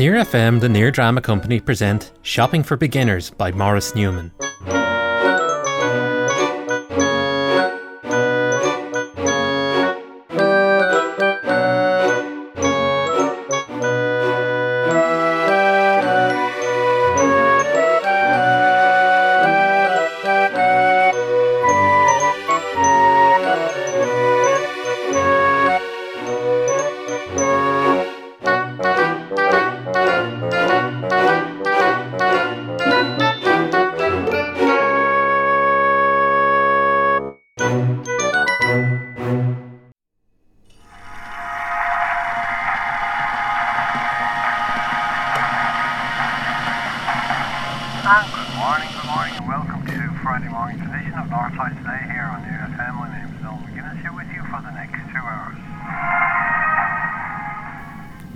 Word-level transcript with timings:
Near 0.00 0.14
FM, 0.14 0.60
the 0.60 0.68
Near 0.70 0.90
Drama 0.90 1.20
Company 1.20 1.60
present 1.60 2.12
Shopping 2.22 2.62
for 2.62 2.74
Beginners 2.74 3.28
by 3.28 3.52
Maurice 3.52 3.94
Newman. 3.94 4.32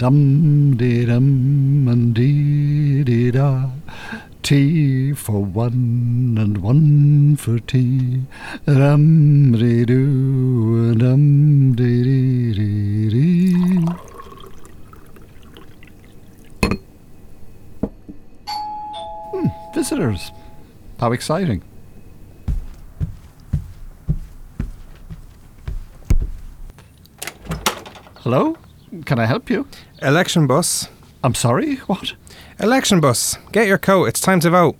Dum 0.04 0.76
de 0.76 1.06
dum 1.06 1.88
and 1.88 2.14
dee 2.14 3.02
dee 3.04 3.30
da. 3.30 3.70
Tea 4.42 5.14
for 5.14 5.42
one 5.42 6.36
and 6.38 6.58
one 6.58 7.36
for 7.36 7.58
tea. 7.58 8.20
Dum 8.66 9.52
de 9.52 9.86
doo 9.86 10.94
dum 10.94 11.74
de 11.74 12.02
dee 12.04 12.52
dee 12.52 13.08
dee. 13.14 13.86
Hmm, 19.32 19.48
visitors. 19.74 20.32
How 21.00 21.12
exciting. 21.12 21.62
Hello? 28.16 28.58
Can 29.06 29.18
I 29.18 29.24
help 29.24 29.48
you? 29.50 29.66
Election 30.02 30.46
bus. 30.46 30.88
I'm 31.22 31.34
sorry, 31.34 31.76
what? 31.86 32.14
Election 32.60 33.00
bus. 33.00 33.38
Get 33.52 33.66
your 33.66 33.78
coat. 33.78 34.06
It's 34.06 34.20
time 34.20 34.40
to 34.40 34.50
vote. 34.50 34.76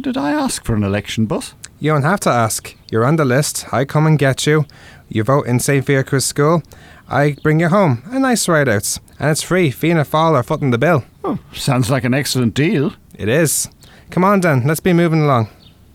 Did 0.00 0.16
I 0.16 0.32
ask 0.32 0.64
for 0.64 0.74
an 0.74 0.82
election 0.82 1.26
bus? 1.26 1.54
You 1.78 1.92
don't 1.92 2.02
have 2.02 2.20
to 2.20 2.30
ask. 2.30 2.74
You're 2.90 3.04
on 3.04 3.16
the 3.16 3.24
list. 3.24 3.72
I 3.72 3.84
come 3.84 4.06
and 4.06 4.18
get 4.18 4.46
you. 4.46 4.64
You 5.08 5.22
vote 5.24 5.46
in 5.46 5.60
St. 5.60 5.84
Fiacre 5.84 6.20
School. 6.20 6.62
I 7.08 7.36
bring 7.42 7.60
you 7.60 7.68
home. 7.68 8.02
A 8.06 8.18
nice 8.18 8.48
ride 8.48 8.68
out. 8.68 8.98
And 9.18 9.30
it's 9.30 9.42
free. 9.42 9.70
Fianna 9.70 10.04
Fáil 10.04 10.32
are 10.34 10.42
footing 10.42 10.70
the 10.70 10.78
bill. 10.78 11.04
Oh, 11.22 11.38
sounds 11.52 11.90
like 11.90 12.04
an 12.04 12.14
excellent 12.14 12.54
deal. 12.54 12.94
It 13.14 13.28
is. 13.28 13.68
Come 14.10 14.24
on 14.24 14.40
then. 14.40 14.66
Let's 14.66 14.80
be 14.80 14.92
moving 14.92 15.22
along. 15.22 15.48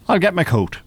I'll 0.08 0.20
get 0.20 0.36
my 0.36 0.44
coat. 0.44 0.78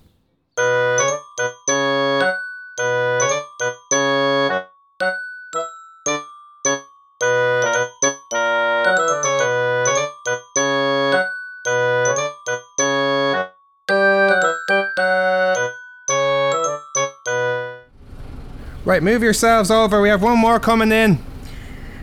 Right, 19.00 19.12
move 19.14 19.22
yourselves 19.22 19.70
over. 19.70 20.02
We 20.02 20.10
have 20.10 20.22
one 20.22 20.38
more 20.38 20.60
coming 20.60 20.92
in. 20.92 21.18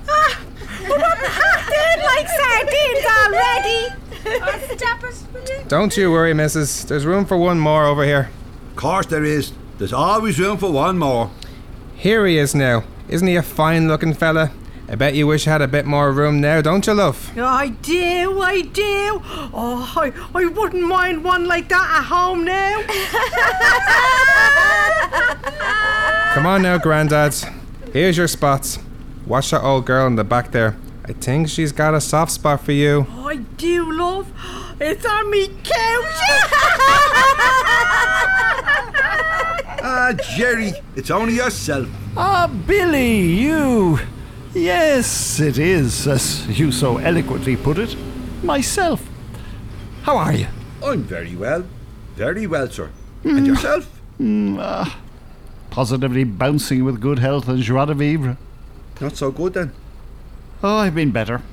Ah, 0.09 0.41
like 2.03 2.27
sardines 2.27 3.05
already. 3.21 3.89
Don't 5.67 5.95
you 5.95 6.11
worry, 6.11 6.33
missus. 6.33 6.83
There's 6.85 7.05
room 7.05 7.27
for 7.27 7.37
one 7.37 7.59
more 7.59 7.85
over 7.85 8.03
here. 8.03 8.31
Of 8.71 8.77
course 8.77 9.05
there 9.05 9.23
is. 9.23 9.53
There's 9.77 9.93
always 9.93 10.39
room 10.39 10.57
for 10.57 10.71
one 10.71 10.97
more. 10.97 11.29
Here 11.95 12.25
he 12.25 12.39
is 12.39 12.55
now. 12.55 12.83
Isn't 13.09 13.27
he 13.27 13.35
a 13.35 13.43
fine 13.43 13.87
looking 13.87 14.15
fella? 14.15 14.49
I 14.89 14.95
bet 14.95 15.13
you 15.13 15.27
wish 15.27 15.45
you 15.45 15.51
had 15.51 15.61
a 15.61 15.67
bit 15.67 15.85
more 15.85 16.11
room 16.11 16.41
now, 16.41 16.61
don't 16.61 16.87
you, 16.87 16.95
love? 16.95 17.31
I 17.37 17.67
do, 17.67 18.41
I 18.41 18.61
do. 18.61 19.21
Oh, 19.53 19.93
I, 19.95 20.11
I 20.33 20.47
wouldn't 20.47 20.87
mind 20.87 21.23
one 21.23 21.45
like 21.45 21.69
that 21.69 21.97
at 21.99 22.05
home 22.05 22.43
now. 22.43 22.81
Come 26.37 26.45
on 26.45 26.61
now, 26.61 26.77
granddads. 26.77 27.51
Here's 27.93 28.15
your 28.15 28.27
spots. 28.27 28.77
Watch 29.25 29.49
that 29.49 29.63
old 29.63 29.87
girl 29.87 30.05
in 30.05 30.17
the 30.17 30.23
back 30.23 30.51
there. 30.51 30.77
I 31.05 31.13
think 31.13 31.49
she's 31.49 31.71
got 31.71 31.95
a 31.95 31.99
soft 31.99 32.31
spot 32.31 32.61
for 32.61 32.73
you. 32.73 33.07
I 33.25 33.37
do, 33.57 33.91
love. 33.91 34.31
It's 34.79 35.03
on 35.03 35.31
me 35.31 35.47
couch. 35.63 36.05
Ah, 39.81 40.13
Jerry, 40.35 40.73
it's 40.95 41.09
only 41.09 41.33
yourself. 41.33 41.87
Ah, 42.15 42.45
Billy, 42.67 43.19
you. 43.21 43.97
Yes, 44.53 45.39
it 45.39 45.57
is, 45.57 46.07
as 46.07 46.45
you 46.59 46.71
so 46.71 46.97
eloquently 46.97 47.55
put 47.57 47.79
it. 47.79 47.95
Myself. 48.43 49.01
How 50.03 50.17
are 50.17 50.33
you? 50.33 50.47
I'm 50.85 51.01
very 51.01 51.35
well. 51.35 51.65
Very 52.15 52.45
well, 52.45 52.69
sir. 52.69 52.91
And 53.23 53.47
yourself? 53.47 53.89
Positively 55.77 56.23
bouncing 56.23 56.83
with 56.85 56.99
good 56.99 57.19
health 57.19 57.47
and 57.47 57.61
joie 57.61 57.85
de 57.85 57.93
vivre. 57.93 58.35
Not 58.99 59.15
so 59.15 59.29
good 59.29 59.53
then. 59.53 59.73
Oh, 60.63 60.77
I've 60.77 60.95
been 60.95 61.11
better. 61.11 61.43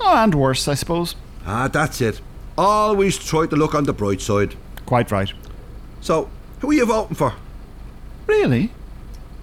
Oh, 0.00 0.16
and 0.16 0.34
worse, 0.34 0.66
I 0.66 0.72
suppose. 0.72 1.14
Ah, 1.44 1.68
that's 1.68 2.00
it. 2.00 2.22
Always 2.56 3.18
try 3.18 3.44
to 3.44 3.56
look 3.56 3.74
on 3.74 3.84
the 3.84 3.92
bright 3.92 4.22
side. 4.22 4.54
Quite 4.86 5.10
right. 5.10 5.30
So, 6.00 6.30
who 6.60 6.70
are 6.70 6.72
you 6.72 6.86
voting 6.86 7.16
for? 7.16 7.34
Really? 8.26 8.72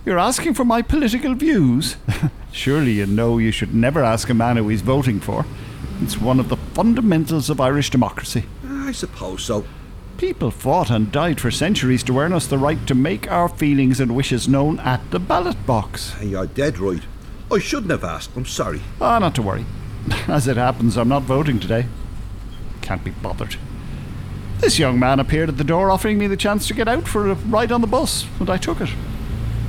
You're 0.04 0.18
asking 0.18 0.56
for 0.56 0.66
my 0.66 0.82
political 0.82 1.36
views? 1.36 1.98
Surely 2.52 2.94
you 2.94 3.06
know 3.06 3.38
you 3.38 3.52
should 3.52 3.76
never 3.76 4.04
ask 4.04 4.32
a 4.32 4.34
man 4.34 4.58
who 4.58 4.68
he's 4.70 4.82
voting 4.82 5.20
for. 5.20 5.46
It's 6.02 6.20
one 6.20 6.40
of 6.40 6.50
the 6.50 6.58
fundamentals 6.58 7.52
of 7.52 7.62
Irish 7.62 7.92
democracy. 7.92 8.46
I 8.68 8.94
suppose 8.94 9.44
so. 9.44 9.64
People 10.18 10.50
fought 10.50 10.90
and 10.90 11.12
died 11.12 11.40
for 11.40 11.52
centuries 11.52 12.02
to 12.04 12.18
earn 12.18 12.34
us 12.34 12.48
the 12.48 12.58
right 12.58 12.88
to 12.88 12.96
make 12.96 13.32
our 13.32 13.48
feelings 13.48 14.00
and 14.00 14.16
wishes 14.16 14.48
known 14.48 14.80
at 14.80 15.12
the 15.12 15.20
ballot 15.20 15.64
box. 15.68 16.16
You're 16.20 16.48
dead 16.48 16.80
right. 16.80 17.04
I 17.52 17.60
shouldn't 17.60 17.92
have 17.92 18.04
asked. 18.04 18.32
I'm 18.36 18.48
sorry. 18.48 18.82
Ah, 19.00 19.20
not 19.20 19.36
to 19.36 19.44
worry. 19.44 19.66
As 20.28 20.48
it 20.48 20.58
happens, 20.58 20.98
I'm 20.98 21.08
not 21.08 21.22
voting 21.22 21.60
today. 21.60 21.86
Can't 22.82 23.04
be 23.04 23.12
bothered. 23.12 23.58
This 24.58 24.80
young 24.80 24.98
man 24.98 25.20
appeared 25.20 25.50
at 25.50 25.60
the 25.60 25.64
door 25.64 25.92
offering 25.92 26.18
me 26.18 26.26
the 26.26 26.36
chance 26.36 26.68
to 26.68 26.74
get 26.74 26.88
out 26.88 27.08
for 27.08 27.30
a 27.30 27.36
ride 27.36 27.72
on 27.72 27.82
the 27.82 27.88
bus, 27.88 28.26
and 28.40 28.50
I 28.50 28.58
took 28.58 28.82
it. 28.82 28.90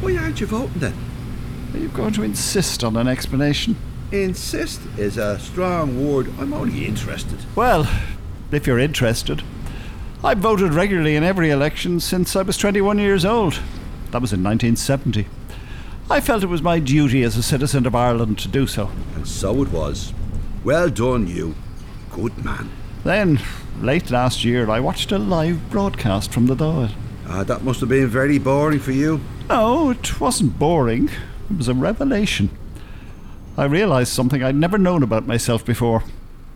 Why 0.00 0.16
aren't 0.16 0.40
you 0.40 0.46
voting 0.46 0.80
then? 0.80 0.94
Are 1.74 1.78
you 1.78 1.88
going 1.88 2.14
to 2.14 2.22
insist 2.22 2.82
on 2.82 2.96
an 2.96 3.06
explanation? 3.06 3.76
Insist 4.12 4.80
is 4.96 5.18
a 5.18 5.38
strong 5.38 6.10
word. 6.10 6.32
I'm 6.38 6.54
only 6.54 6.86
interested. 6.86 7.38
Well, 7.54 7.86
if 8.50 8.66
you're 8.66 8.78
interested, 8.78 9.42
I've 10.24 10.38
voted 10.38 10.74
regularly 10.74 11.14
in 11.14 11.22
every 11.22 11.50
election 11.50 12.00
since 12.00 12.34
I 12.34 12.42
was 12.42 12.56
21 12.56 12.98
years 12.98 13.24
old. 13.24 13.60
That 14.10 14.20
was 14.20 14.32
in 14.32 14.42
1970. 14.42 15.28
I 16.10 16.20
felt 16.20 16.42
it 16.42 16.46
was 16.46 16.60
my 16.60 16.80
duty 16.80 17.22
as 17.22 17.36
a 17.36 17.42
citizen 17.42 17.86
of 17.86 17.94
Ireland 17.94 18.38
to 18.40 18.48
do 18.48 18.66
so. 18.66 18.90
And 19.14 19.28
so 19.28 19.62
it 19.62 19.70
was. 19.70 20.12
Well 20.64 20.88
done, 20.88 21.28
you. 21.28 21.54
Good 22.10 22.44
man. 22.44 22.68
Then, 23.04 23.38
late 23.80 24.10
last 24.10 24.44
year, 24.44 24.68
I 24.68 24.80
watched 24.80 25.12
a 25.12 25.18
live 25.18 25.70
broadcast 25.70 26.32
from 26.32 26.46
the 26.46 26.56
Dáil. 26.56 26.90
Ah, 27.28 27.44
that 27.44 27.62
must 27.62 27.78
have 27.78 27.88
been 27.88 28.08
very 28.08 28.38
boring 28.38 28.80
for 28.80 28.92
you. 28.92 29.20
No, 29.48 29.90
it 29.90 30.20
wasn't 30.20 30.58
boring. 30.58 31.10
It 31.48 31.58
was 31.58 31.68
a 31.68 31.74
revelation. 31.74 32.50
I 33.56 33.66
realised 33.66 34.12
something 34.12 34.42
I'd 34.42 34.56
never 34.56 34.78
known 34.78 35.04
about 35.04 35.28
myself 35.28 35.64
before. 35.64 36.02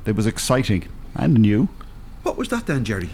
It 0.04 0.16
was 0.16 0.26
exciting 0.26 0.88
and 1.14 1.34
new. 1.34 1.68
What 2.24 2.36
was 2.36 2.48
that 2.48 2.66
then, 2.66 2.84
Jerry? 2.84 3.10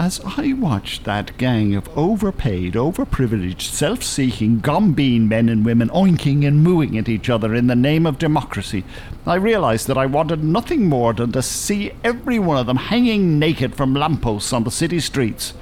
As 0.00 0.18
I 0.38 0.54
watched 0.54 1.04
that 1.04 1.36
gang 1.36 1.74
of 1.74 1.86
overpaid, 1.94 2.72
overprivileged, 2.72 3.60
self 3.60 4.02
seeking, 4.02 4.62
gombeen 4.62 5.28
men 5.28 5.50
and 5.50 5.62
women 5.62 5.90
oinking 5.90 6.46
and 6.46 6.64
mooing 6.64 6.96
at 6.96 7.06
each 7.06 7.28
other 7.28 7.54
in 7.54 7.66
the 7.66 7.76
name 7.76 8.06
of 8.06 8.18
democracy, 8.18 8.82
I 9.26 9.34
realised 9.34 9.88
that 9.88 9.98
I 9.98 10.06
wanted 10.06 10.42
nothing 10.42 10.86
more 10.86 11.12
than 11.12 11.32
to 11.32 11.42
see 11.42 11.92
every 12.02 12.38
one 12.38 12.56
of 12.56 12.64
them 12.64 12.78
hanging 12.78 13.38
naked 13.38 13.74
from 13.74 13.92
lampposts 13.92 14.54
on 14.54 14.64
the 14.64 14.70
city 14.70 15.00
streets. 15.00 15.52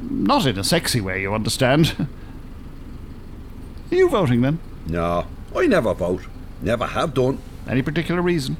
Not 0.00 0.46
in 0.46 0.58
a 0.58 0.64
sexy 0.64 1.02
way, 1.02 1.20
you 1.20 1.34
understand. 1.34 1.94
Are 3.92 3.94
you 3.94 4.08
voting 4.08 4.40
then? 4.40 4.58
No, 4.86 5.26
I 5.54 5.66
never 5.66 5.92
vote. 5.92 6.22
Never 6.62 6.86
have 6.86 7.12
done. 7.12 7.42
Any 7.68 7.82
particular 7.82 8.22
reason? 8.22 8.56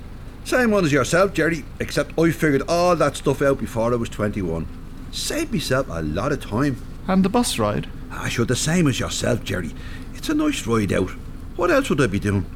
Same 0.47 0.71
one 0.71 0.85
as 0.85 0.93
yourself, 0.93 1.35
Jerry, 1.35 1.65
except 1.81 2.17
I 2.17 2.31
figured 2.31 2.63
all 2.69 2.95
that 2.95 3.17
stuff 3.17 3.43
out 3.43 3.59
before 3.59 3.93
I 3.93 3.97
was 3.97 4.09
21. 4.11 4.65
Saved 5.11 5.53
myself 5.53 5.89
a 5.91 6.01
lot 6.01 6.31
of 6.31 6.41
time. 6.41 6.77
And 7.09 7.25
the 7.25 7.29
bus 7.29 7.59
ride? 7.59 7.89
I 8.13 8.29
should 8.29 8.47
the 8.47 8.55
same 8.55 8.87
as 8.87 9.01
yourself, 9.01 9.43
Jerry. 9.43 9.73
It's 10.15 10.29
a 10.29 10.35
nice 10.35 10.65
ride 10.65 10.93
out. 10.93 11.11
What 11.57 11.73
else 11.73 11.91
would 11.91 12.01
I 12.01 12.07
be 12.07 12.21
doing? 12.21 12.47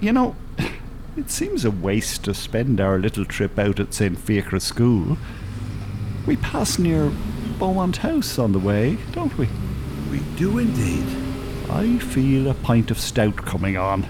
You 0.00 0.12
know, 0.12 0.36
it 1.18 1.30
seems 1.30 1.66
a 1.66 1.70
waste 1.70 2.24
to 2.24 2.32
spend 2.32 2.80
our 2.80 2.98
little 2.98 3.26
trip 3.26 3.58
out 3.58 3.78
at 3.80 3.92
St. 3.92 4.18
Fiacre 4.18 4.58
School. 4.58 5.18
We 6.26 6.36
pass 6.36 6.78
near 6.78 7.12
Beaumont 7.58 7.98
House 7.98 8.38
on 8.38 8.52
the 8.52 8.58
way, 8.58 8.96
don't 9.12 9.36
we? 9.36 9.46
We 10.10 10.20
do 10.36 10.56
indeed. 10.56 11.04
I 11.68 11.98
feel 11.98 12.48
a 12.48 12.54
pint 12.54 12.90
of 12.90 12.98
stout 12.98 13.36
coming 13.36 13.76
on. 13.76 14.06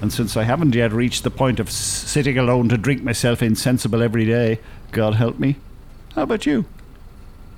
And 0.00 0.12
since 0.12 0.36
I 0.36 0.42
haven't 0.42 0.74
yet 0.74 0.92
reached 0.92 1.24
the 1.24 1.30
point 1.30 1.58
of 1.60 1.70
sitting 1.70 2.36
alone 2.38 2.68
to 2.68 2.76
drink 2.76 3.02
myself 3.02 3.42
insensible 3.42 4.02
every 4.02 4.26
day, 4.26 4.60
God 4.92 5.14
help 5.14 5.38
me. 5.38 5.56
How 6.14 6.22
about 6.22 6.46
you? 6.46 6.66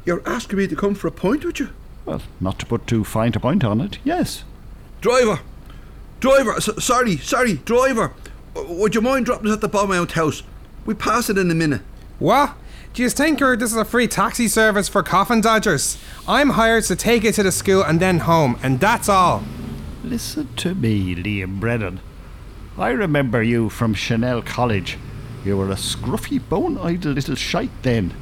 You're 0.05 0.23
asking 0.29 0.59
me 0.59 0.69
to 0.69 0.77
come 0.77 0.95
for 0.95 1.09
a 1.09 1.13
point 1.13 1.45
with 1.45 1.59
you? 1.59 1.71
Well, 2.05 2.23
not 2.41 2.59
to 2.61 2.67
put 2.67 2.87
too 2.87 3.03
fine 3.03 3.33
a 3.35 3.41
point 3.41 3.65
on 3.65 3.81
it, 3.81 3.99
yes. 4.05 4.45
Driver! 5.01 5.41
Driver! 6.21 6.55
S- 6.55 6.85
sorry, 6.85 7.17
sorry, 7.17 7.55
driver! 7.55 8.13
W- 8.55 8.81
Would 8.81 8.95
you 8.95 9.01
mind 9.01 9.27
dropping 9.27 9.49
us 9.49 9.55
at 9.55 9.61
the 9.61 9.69
Beaumont 9.69 10.13
house? 10.13 10.45
We 10.85 10.95
pass 10.95 11.29
it 11.29 11.37
in 11.39 11.51
a 11.51 11.55
minute. 11.55 11.83
What? 12.21 12.55
Do 12.95 13.03
you 13.03 13.11
think 13.11 13.43
or 13.43 13.57
this 13.57 13.73
is 13.73 13.77
a 13.77 13.85
free 13.85 14.07
taxi 14.07 14.47
service 14.47 14.89
for 14.89 15.03
coffin 15.03 15.41
dodgers? 15.41 15.99
I'm 16.29 16.51
hired 16.51 16.85
to 16.85 16.97
take 16.97 17.25
it 17.25 17.35
to 17.35 17.43
the 17.43 17.53
school 17.53 17.83
and 17.83 17.99
then 17.99 18.21
home, 18.21 18.59
and 18.63 18.79
that's 18.79 19.09
all. 19.09 19.43
Listen 20.05 20.49
to 20.57 20.75
me, 20.77 21.15
Liam 21.17 21.59
Brennan. 21.59 22.01
I 22.79 22.91
remember 22.91 23.43
you 23.43 23.71
from 23.71 23.95
Chanel 23.95 24.43
College. 24.43 24.99
You 25.47 25.57
were 25.57 25.71
a 25.71 25.77
scruffy, 25.77 26.39
bone 26.47 26.77
eyed 26.77 27.07
little 27.07 27.35
shite 27.35 27.71
then, 27.83 28.13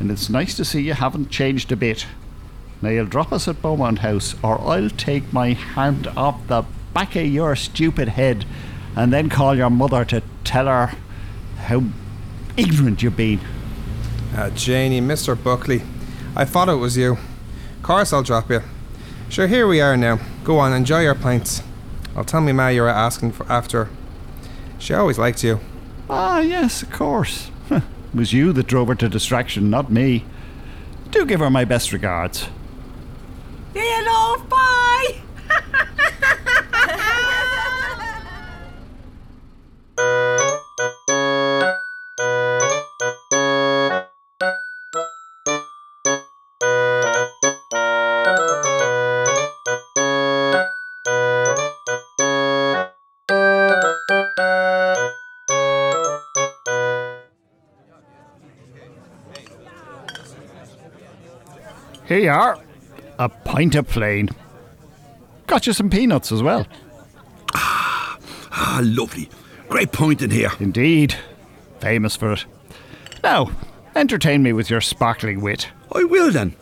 and 0.00 0.10
it's 0.10 0.30
nice 0.30 0.56
to 0.56 0.64
see 0.64 0.80
you 0.80 0.94
haven't 0.94 1.28
changed 1.30 1.70
a 1.72 1.76
bit. 1.76 2.06
Now 2.80 2.88
you'll 2.88 3.04
drop 3.04 3.32
us 3.32 3.48
at 3.48 3.60
Beaumont 3.60 3.98
House, 3.98 4.34
or 4.42 4.58
I'll 4.62 4.88
take 4.88 5.30
my 5.30 5.52
hand 5.52 6.06
off 6.16 6.46
the 6.46 6.64
back 6.94 7.16
of 7.16 7.26
your 7.26 7.54
stupid 7.54 8.08
head 8.08 8.46
and 8.96 9.12
then 9.12 9.28
call 9.28 9.54
your 9.54 9.68
mother 9.68 10.06
to 10.06 10.22
tell 10.42 10.66
her 10.66 10.94
how 11.58 11.82
ignorant 12.56 13.02
you've 13.02 13.14
been. 13.14 13.40
Uh, 14.34 14.48
Janie, 14.50 15.02
Mr. 15.02 15.36
Buckley. 15.40 15.82
I 16.34 16.46
thought 16.46 16.70
it 16.70 16.76
was 16.76 16.96
you. 16.96 17.12
Of 17.12 17.82
Course 17.82 18.14
I'll 18.14 18.22
drop 18.22 18.48
you. 18.48 18.62
Sure, 19.28 19.48
here 19.48 19.66
we 19.66 19.82
are 19.82 19.98
now. 19.98 20.18
Go 20.44 20.58
on, 20.58 20.72
enjoy 20.72 21.02
your 21.02 21.14
pints. 21.14 21.62
I'll 22.16 22.24
tell 22.24 22.40
me 22.40 22.52
ma 22.52 22.68
you 22.68 22.80
were 22.80 22.88
asking 22.88 23.32
for 23.32 23.44
after. 23.52 23.90
She 24.78 24.94
always 24.94 25.18
liked 25.18 25.44
you. 25.44 25.60
Ah, 26.08 26.40
yes, 26.40 26.82
of 26.82 26.90
course. 26.90 27.50
it 27.70 27.82
was 28.14 28.32
you 28.32 28.52
that 28.52 28.66
drove 28.66 28.88
her 28.88 28.94
to 28.96 29.08
distraction, 29.08 29.70
not 29.70 29.90
me. 29.92 30.24
Do 31.10 31.26
give 31.26 31.40
her 31.40 31.50
my 31.50 31.64
best 31.64 31.92
regards. 31.92 32.48
See 33.74 33.80
you 33.80 34.06
love, 34.06 34.48
bye! 34.48 35.27
Here 62.18 62.32
you 62.32 62.36
are. 62.36 62.58
A 63.20 63.28
pint 63.28 63.76
of 63.76 63.86
plain. 63.86 64.30
Got 65.46 65.68
you 65.68 65.72
some 65.72 65.88
peanuts 65.88 66.32
as 66.32 66.42
well. 66.42 66.66
Ah, 67.54 68.80
lovely. 68.82 69.28
Great 69.68 69.92
point 69.92 70.20
in 70.20 70.30
here. 70.30 70.50
Indeed. 70.58 71.14
Famous 71.78 72.16
for 72.16 72.32
it. 72.32 72.44
Now, 73.22 73.52
entertain 73.94 74.42
me 74.42 74.52
with 74.52 74.68
your 74.68 74.80
sparkling 74.80 75.40
wit. 75.42 75.68
I 75.94 76.02
will 76.02 76.32
then. 76.32 76.56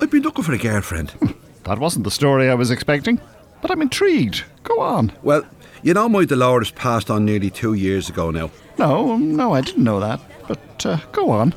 I've 0.00 0.10
been 0.10 0.22
looking 0.22 0.44
for 0.44 0.54
a 0.54 0.58
girlfriend. 0.58 1.12
That 1.64 1.78
wasn't 1.78 2.04
the 2.04 2.10
story 2.10 2.48
I 2.50 2.54
was 2.54 2.70
expecting, 2.70 3.20
but 3.62 3.70
I'm 3.70 3.80
intrigued. 3.82 4.44
Go 4.64 4.80
on. 4.80 5.12
well, 5.22 5.46
you 5.82 5.92
know 5.94 6.10
my 6.10 6.24
Dolores 6.26 6.70
passed 6.70 7.10
on 7.10 7.24
nearly 7.24 7.48
two 7.50 7.72
years 7.72 8.10
ago 8.10 8.30
now. 8.30 8.50
No, 8.78 9.16
no, 9.16 9.54
I 9.54 9.62
didn't 9.62 9.84
know 9.84 9.98
that. 10.00 10.20
But 10.46 10.86
uh, 10.86 10.98
go 11.12 11.30
on. 11.30 11.54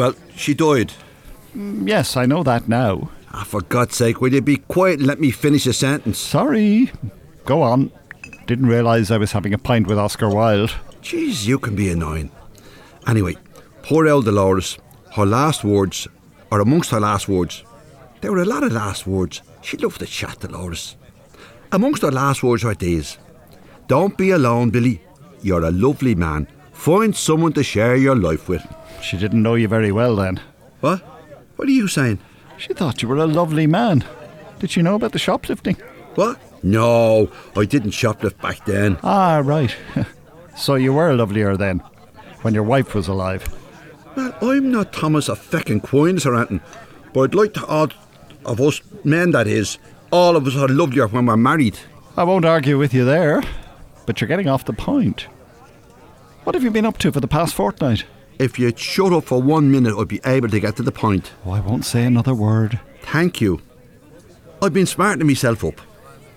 Well, 0.00 0.14
she 0.34 0.54
died. 0.54 0.94
Yes, 1.54 2.16
I 2.16 2.24
know 2.24 2.42
that 2.44 2.68
now. 2.68 3.10
Ah, 3.34 3.44
for 3.44 3.60
God's 3.60 3.96
sake, 3.96 4.22
will 4.22 4.32
you 4.32 4.40
be 4.40 4.56
quiet 4.56 5.00
and 5.00 5.06
let 5.06 5.20
me 5.20 5.30
finish 5.30 5.66
a 5.66 5.74
sentence? 5.74 6.18
Sorry. 6.18 6.90
Go 7.44 7.60
on. 7.60 7.92
Didn't 8.46 8.68
realise 8.68 9.10
I 9.10 9.18
was 9.18 9.32
having 9.32 9.52
a 9.52 9.58
pint 9.58 9.86
with 9.86 9.98
Oscar 9.98 10.30
Wilde. 10.30 10.74
Jeez, 11.02 11.46
you 11.46 11.58
can 11.58 11.76
be 11.76 11.90
annoying. 11.90 12.30
Anyway, 13.06 13.36
poor 13.82 14.08
old 14.08 14.24
Dolores, 14.24 14.78
her 15.16 15.26
last 15.26 15.64
words, 15.64 16.08
or 16.50 16.60
amongst 16.60 16.92
her 16.92 17.00
last 17.00 17.28
words, 17.28 17.62
there 18.22 18.32
were 18.32 18.40
a 18.40 18.46
lot 18.46 18.62
of 18.62 18.72
last 18.72 19.06
words. 19.06 19.42
She 19.60 19.76
loved 19.76 19.98
to 19.98 20.06
chat, 20.06 20.40
Dolores. 20.40 20.96
Amongst 21.72 22.00
her 22.00 22.10
last 22.10 22.42
words 22.42 22.64
were 22.64 22.74
these 22.74 23.18
Don't 23.86 24.16
be 24.16 24.30
alone, 24.30 24.70
Billy. 24.70 25.02
You're 25.42 25.64
a 25.64 25.70
lovely 25.70 26.14
man. 26.14 26.48
Find 26.72 27.14
someone 27.14 27.52
to 27.52 27.62
share 27.62 27.96
your 27.96 28.16
life 28.16 28.48
with. 28.48 28.66
She 29.02 29.16
didn't 29.16 29.42
know 29.42 29.54
you 29.54 29.68
very 29.68 29.92
well 29.92 30.16
then. 30.16 30.40
What? 30.80 31.00
What 31.56 31.68
are 31.68 31.72
you 31.72 31.88
saying? 31.88 32.18
She 32.58 32.74
thought 32.74 33.02
you 33.02 33.08
were 33.08 33.16
a 33.16 33.26
lovely 33.26 33.66
man. 33.66 34.04
Did 34.58 34.70
she 34.70 34.82
know 34.82 34.94
about 34.94 35.12
the 35.12 35.18
shoplifting? 35.18 35.76
What? 36.14 36.38
No, 36.62 37.30
I 37.56 37.64
didn't 37.64 37.92
shoplift 37.92 38.40
back 38.40 38.64
then. 38.66 38.98
Ah, 39.02 39.40
right. 39.42 39.74
so 40.56 40.74
you 40.74 40.92
were 40.92 41.14
lovelier 41.14 41.56
then, 41.56 41.78
when 42.42 42.52
your 42.52 42.62
wife 42.62 42.94
was 42.94 43.08
alive. 43.08 43.48
Well, 44.16 44.34
I'm 44.42 44.70
not 44.70 44.92
Thomas 44.92 45.28
a 45.28 45.32
feckin' 45.32 45.82
Quinas 45.82 46.26
or 46.26 46.36
anything, 46.36 46.60
but 47.14 47.22
I'd 47.22 47.34
like 47.34 47.54
to 47.54 47.72
add 47.72 47.94
of 48.44 48.60
us 48.60 48.80
men, 49.04 49.30
that 49.30 49.46
is, 49.46 49.78
all 50.10 50.36
of 50.36 50.46
us 50.46 50.56
are 50.56 50.68
lovelier 50.68 51.06
when 51.06 51.26
we're 51.26 51.36
married. 51.36 51.78
I 52.16 52.24
won't 52.24 52.44
argue 52.44 52.76
with 52.76 52.92
you 52.92 53.04
there, 53.04 53.42
but 54.04 54.20
you're 54.20 54.28
getting 54.28 54.48
off 54.48 54.64
the 54.64 54.72
point. 54.72 55.22
What 56.44 56.54
have 56.54 56.64
you 56.64 56.70
been 56.70 56.86
up 56.86 56.98
to 56.98 57.12
for 57.12 57.20
the 57.20 57.28
past 57.28 57.54
fortnight? 57.54 58.04
If 58.40 58.58
you'd 58.58 58.78
shut 58.78 59.12
up 59.12 59.24
for 59.24 59.42
one 59.42 59.70
minute, 59.70 59.94
I'd 59.98 60.08
be 60.08 60.22
able 60.24 60.48
to 60.48 60.58
get 60.58 60.76
to 60.76 60.82
the 60.82 60.90
point. 60.90 61.30
Oh, 61.44 61.50
I 61.50 61.60
won't 61.60 61.84
say 61.84 62.04
another 62.04 62.32
word. 62.32 62.80
Thank 63.02 63.38
you. 63.42 63.60
I've 64.62 64.72
been 64.72 64.86
smartening 64.86 65.26
myself 65.26 65.62
up. 65.62 65.78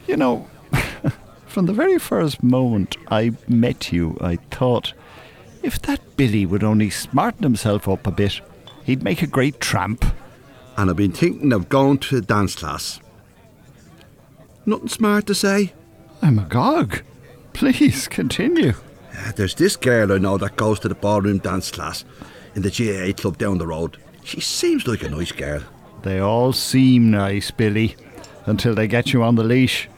You 0.05 0.17
know, 0.17 0.49
from 1.47 1.65
the 1.65 1.71
very 1.71 1.97
first 1.97 2.43
moment 2.43 2.97
I 3.07 3.31
met 3.47 3.93
you, 3.93 4.17
I 4.19 4.35
thought, 4.51 4.91
if 5.61 5.81
that 5.83 6.17
Billy 6.17 6.45
would 6.45 6.61
only 6.61 6.89
smarten 6.89 7.43
himself 7.43 7.87
up 7.87 8.05
a 8.05 8.11
bit, 8.11 8.41
he'd 8.83 9.01
make 9.01 9.21
a 9.21 9.27
great 9.27 9.61
tramp. 9.61 10.03
And 10.75 10.89
I've 10.89 10.97
been 10.97 11.13
thinking 11.13 11.53
of 11.53 11.69
going 11.69 11.99
to 11.99 12.17
a 12.17 12.21
dance 12.21 12.55
class. 12.55 12.99
Nothing 14.65 14.89
smart 14.89 15.25
to 15.27 15.35
say. 15.35 15.71
I'm 16.21 16.37
agog. 16.37 17.01
Please 17.53 18.09
continue. 18.09 18.73
There's 19.35 19.55
this 19.55 19.75
girl 19.75 20.11
I 20.11 20.17
know 20.17 20.37
that 20.37 20.55
goes 20.55 20.79
to 20.81 20.87
the 20.87 20.95
ballroom 20.95 21.39
dance 21.39 21.71
class 21.71 22.05
in 22.55 22.61
the 22.61 22.69
GAA 22.69 23.19
club 23.19 23.37
down 23.37 23.57
the 23.57 23.67
road. 23.67 23.97
She 24.23 24.39
seems 24.41 24.87
like 24.87 25.03
a 25.03 25.09
nice 25.09 25.31
girl. 25.31 25.61
They 26.03 26.19
all 26.19 26.53
seem 26.53 27.11
nice, 27.11 27.51
Billy, 27.51 27.95
until 28.45 28.75
they 28.75 28.87
get 28.87 29.13
you 29.13 29.23
on 29.23 29.35
the 29.35 29.43
leash. 29.43 29.89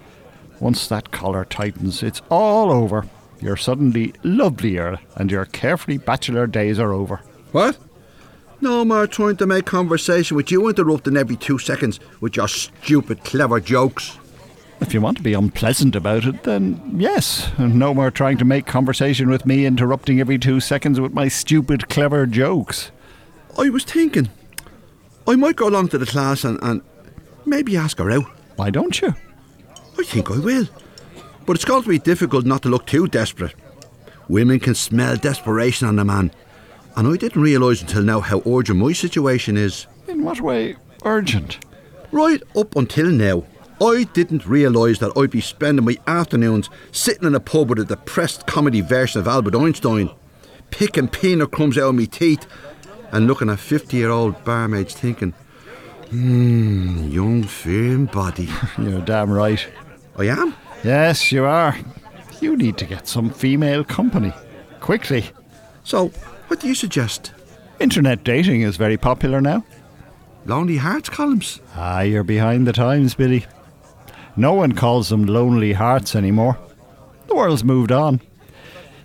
Once 0.59 0.87
that 0.87 1.11
collar 1.11 1.45
tightens, 1.45 2.01
it's 2.01 2.21
all 2.29 2.71
over. 2.71 3.05
You're 3.41 3.57
suddenly 3.57 4.13
lovelier, 4.23 4.97
and 5.15 5.29
your 5.29 5.45
carefree 5.45 5.97
bachelor 5.97 6.47
days 6.47 6.79
are 6.79 6.93
over. 6.93 7.17
What? 7.51 7.77
No 8.61 8.85
more 8.85 9.05
trying 9.07 9.37
to 9.37 9.45
make 9.45 9.65
conversation 9.65 10.37
with 10.37 10.49
you 10.49 10.67
interrupting 10.69 11.17
every 11.17 11.35
two 11.35 11.59
seconds 11.59 11.99
with 12.21 12.37
your 12.37 12.47
stupid, 12.47 13.23
clever 13.23 13.59
jokes. 13.59 14.17
If 14.81 14.93
you 14.93 15.01
want 15.01 15.17
to 15.17 15.23
be 15.23 15.33
unpleasant 15.33 15.95
about 15.95 16.25
it, 16.25 16.43
then 16.43 16.95
yes. 16.97 17.49
And 17.57 17.75
no 17.75 17.93
more 17.93 18.11
trying 18.11 18.37
to 18.39 18.45
make 18.45 18.65
conversation 18.65 19.29
with 19.29 19.45
me, 19.45 19.65
interrupting 19.65 20.19
every 20.19 20.37
two 20.37 20.59
seconds 20.59 20.99
with 20.99 21.13
my 21.13 21.27
stupid, 21.27 21.89
clever 21.89 22.25
jokes. 22.25 22.91
I 23.57 23.69
was 23.69 23.85
thinking, 23.85 24.29
I 25.27 25.35
might 25.35 25.55
go 25.55 25.69
along 25.69 25.87
to 25.89 25.97
the 25.97 26.05
class 26.05 26.43
and, 26.43 26.59
and 26.61 26.81
maybe 27.45 27.77
ask 27.77 27.97
her 27.99 28.11
out. 28.11 28.25
Why 28.57 28.69
don't 28.69 29.01
you? 29.01 29.15
I 29.97 30.03
think 30.03 30.29
I 30.29 30.39
will. 30.39 30.67
But 31.45 31.55
it's 31.55 31.65
going 31.65 31.83
to 31.83 31.89
be 31.89 31.99
difficult 31.99 32.45
not 32.45 32.61
to 32.63 32.69
look 32.69 32.85
too 32.85 33.07
desperate. 33.07 33.55
Women 34.27 34.59
can 34.59 34.75
smell 34.75 35.15
desperation 35.15 35.87
on 35.87 35.99
a 35.99 36.05
man. 36.05 36.31
And 36.95 37.07
I 37.07 37.15
didn't 37.17 37.41
realise 37.41 37.81
until 37.81 38.03
now 38.03 38.19
how 38.19 38.41
urgent 38.45 38.79
my 38.79 38.93
situation 38.93 39.57
is. 39.57 39.87
In 40.07 40.23
what 40.23 40.41
way 40.41 40.75
urgent? 41.03 41.59
Right 42.11 42.41
up 42.55 42.75
until 42.75 43.09
now, 43.09 43.45
I 43.85 44.03
didn't 44.03 44.47
realise 44.47 44.97
that 44.99 45.15
I'd 45.15 45.29
be 45.29 45.41
spending 45.41 45.85
my 45.85 45.97
afternoons 46.07 46.69
sitting 46.91 47.27
in 47.27 47.35
a 47.35 47.39
pub 47.39 47.69
with 47.69 47.79
a 47.79 47.85
depressed 47.85 48.47
comedy 48.47 48.81
version 48.81 49.21
of 49.21 49.27
Albert 49.27 49.55
Einstein, 49.55 50.09
picking 50.71 51.07
peanut 51.07 51.51
crumbs 51.51 51.77
out 51.77 51.89
of 51.89 51.95
my 51.95 52.05
teeth, 52.05 52.47
and 53.11 53.27
looking 53.27 53.49
at 53.49 53.59
50 53.59 53.95
year 53.95 54.09
old 54.09 54.43
barmaids 54.43 54.95
thinking, 54.95 55.33
hmm, 56.09 57.09
young, 57.09 57.43
firm 57.43 58.07
body. 58.07 58.49
You're 58.79 59.01
damn 59.01 59.29
right. 59.29 59.65
I 60.17 60.25
am? 60.25 60.55
Yes, 60.83 61.31
you 61.31 61.45
are. 61.45 61.77
You 62.41 62.57
need 62.57 62.77
to 62.77 62.85
get 62.85 63.07
some 63.07 63.29
female 63.29 63.83
company. 63.83 64.33
Quickly. 64.79 65.25
So, 65.83 66.07
what 66.47 66.59
do 66.59 66.67
you 66.67 66.75
suggest? 66.75 67.33
Internet 67.79 68.23
dating 68.23 68.61
is 68.61 68.77
very 68.77 68.97
popular 68.97 69.41
now. 69.41 69.63
Lonely 70.45 70.77
Hearts 70.77 71.09
columns? 71.09 71.59
Ah, 71.75 72.01
you're 72.01 72.23
behind 72.23 72.65
the 72.67 72.73
times, 72.73 73.13
Billy. 73.13 73.45
No 74.37 74.53
one 74.53 74.73
calls 74.73 75.09
them 75.09 75.25
lonely 75.25 75.73
hearts 75.73 76.15
anymore. 76.15 76.57
The 77.27 77.35
world's 77.35 77.63
moved 77.63 77.91
on. 77.91 78.21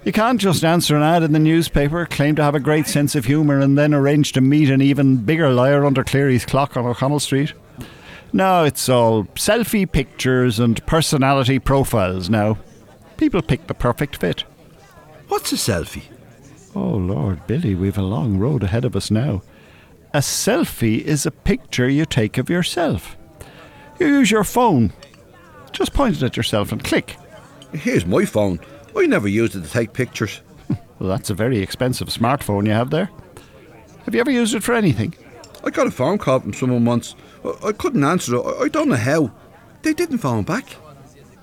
You 0.05 0.13
can't 0.13 0.41
just 0.41 0.65
answer 0.65 0.97
an 0.97 1.03
ad 1.03 1.23
in 1.23 1.33
the 1.33 1.39
newspaper, 1.39 2.07
claim 2.07 2.35
to 2.37 2.43
have 2.43 2.55
a 2.55 2.61
great 2.61 2.87
sense 2.87 3.15
of 3.15 3.27
humour, 3.27 3.61
and 3.61 3.77
then 3.77 3.93
arrange 3.93 4.33
to 4.33 4.41
meet 4.41 4.71
an 4.71 4.81
even 4.81 5.19
bigger 5.19 5.51
liar 5.51 5.85
under 5.85 6.03
Cleary's 6.03 6.47
clock 6.47 6.77
on 6.77 6.87
O'Connell 6.87 7.21
Street. 7.21 7.53
No, 8.33 8.65
it's 8.65 8.89
all 8.89 9.25
selfie 9.35 9.91
pictures 9.91 10.59
and 10.59 10.85
personality 10.87 11.59
profiles 11.59 12.31
now. 12.31 12.59
People 13.17 13.43
pick 13.43 13.67
the 13.67 13.75
perfect 13.75 14.17
fit. 14.17 14.45
What's 15.29 15.53
a 15.53 15.57
selfie? 15.57 16.05
Oh, 16.75 16.89
Lord, 16.97 17.47
Billy, 17.47 17.75
we've 17.75 17.99
a 17.99 18.03
long 18.03 18.39
road 18.39 18.63
ahead 18.63 18.85
of 18.85 18.97
us 18.97 19.11
now. 19.11 19.43
A 20.15 20.19
selfie 20.19 21.03
is 21.03 21.27
a 21.27 21.31
picture 21.31 21.89
you 21.89 22.07
take 22.07 22.39
of 22.39 22.49
yourself. 22.49 23.17
You 23.99 24.07
use 24.07 24.31
your 24.31 24.45
phone. 24.45 24.93
Just 25.73 25.93
point 25.93 26.17
it 26.17 26.23
at 26.23 26.37
yourself 26.37 26.73
and 26.73 26.83
click. 26.83 27.17
Here's 27.73 28.07
my 28.07 28.25
phone. 28.25 28.61
I 28.97 29.07
never 29.07 29.29
used 29.29 29.55
it 29.55 29.63
to 29.63 29.71
take 29.71 29.93
pictures. 29.93 30.41
Well, 30.99 31.09
that's 31.09 31.31
a 31.31 31.35
very 31.35 31.61
expensive 31.61 32.09
smartphone 32.09 32.67
you 32.67 32.73
have 32.73 32.91
there. 32.91 33.09
Have 34.05 34.15
you 34.15 34.21
ever 34.21 34.31
used 34.31 34.55
it 34.55 34.63
for 34.63 34.75
anything? 34.75 35.15
I 35.65 35.71
got 35.71 35.87
a 35.87 35.91
phone 35.91 36.19
call 36.19 36.41
from 36.41 36.53
someone 36.53 36.85
once. 36.85 37.15
I, 37.65 37.73
couldn't 37.73 38.05
answer 38.05 38.35
it. 38.37 38.41
I, 38.43 38.65
I 38.65 38.69
don't 38.69 38.91
know 38.91 38.97
how. 38.97 39.33
They 39.81 39.95
didn't 39.95 40.19
phone 40.19 40.43
back. 40.43 40.77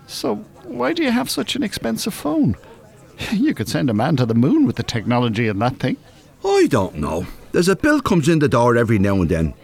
So, 0.05 0.35
why 0.63 0.93
do 0.93 1.01
you 1.01 1.09
have 1.09 1.27
such 1.27 1.55
an 1.55 1.63
expensive 1.63 2.13
phone? 2.13 2.55
You 3.31 3.55
could 3.55 3.67
send 3.67 3.89
a 3.89 3.95
man 3.95 4.15
to 4.17 4.27
the 4.27 4.35
moon 4.35 4.67
with 4.67 4.75
the 4.75 4.83
technology 4.83 5.47
in 5.47 5.57
that 5.57 5.77
thing. 5.77 5.97
I 6.45 6.67
don't 6.69 6.97
know. 6.97 7.25
There's 7.51 7.67
a 7.67 7.75
bill 7.75 7.99
comes 7.99 8.29
in 8.29 8.37
the 8.37 8.47
door 8.47 8.77
every 8.77 8.99
now 8.99 9.15
and 9.21 9.29
then. 9.29 9.55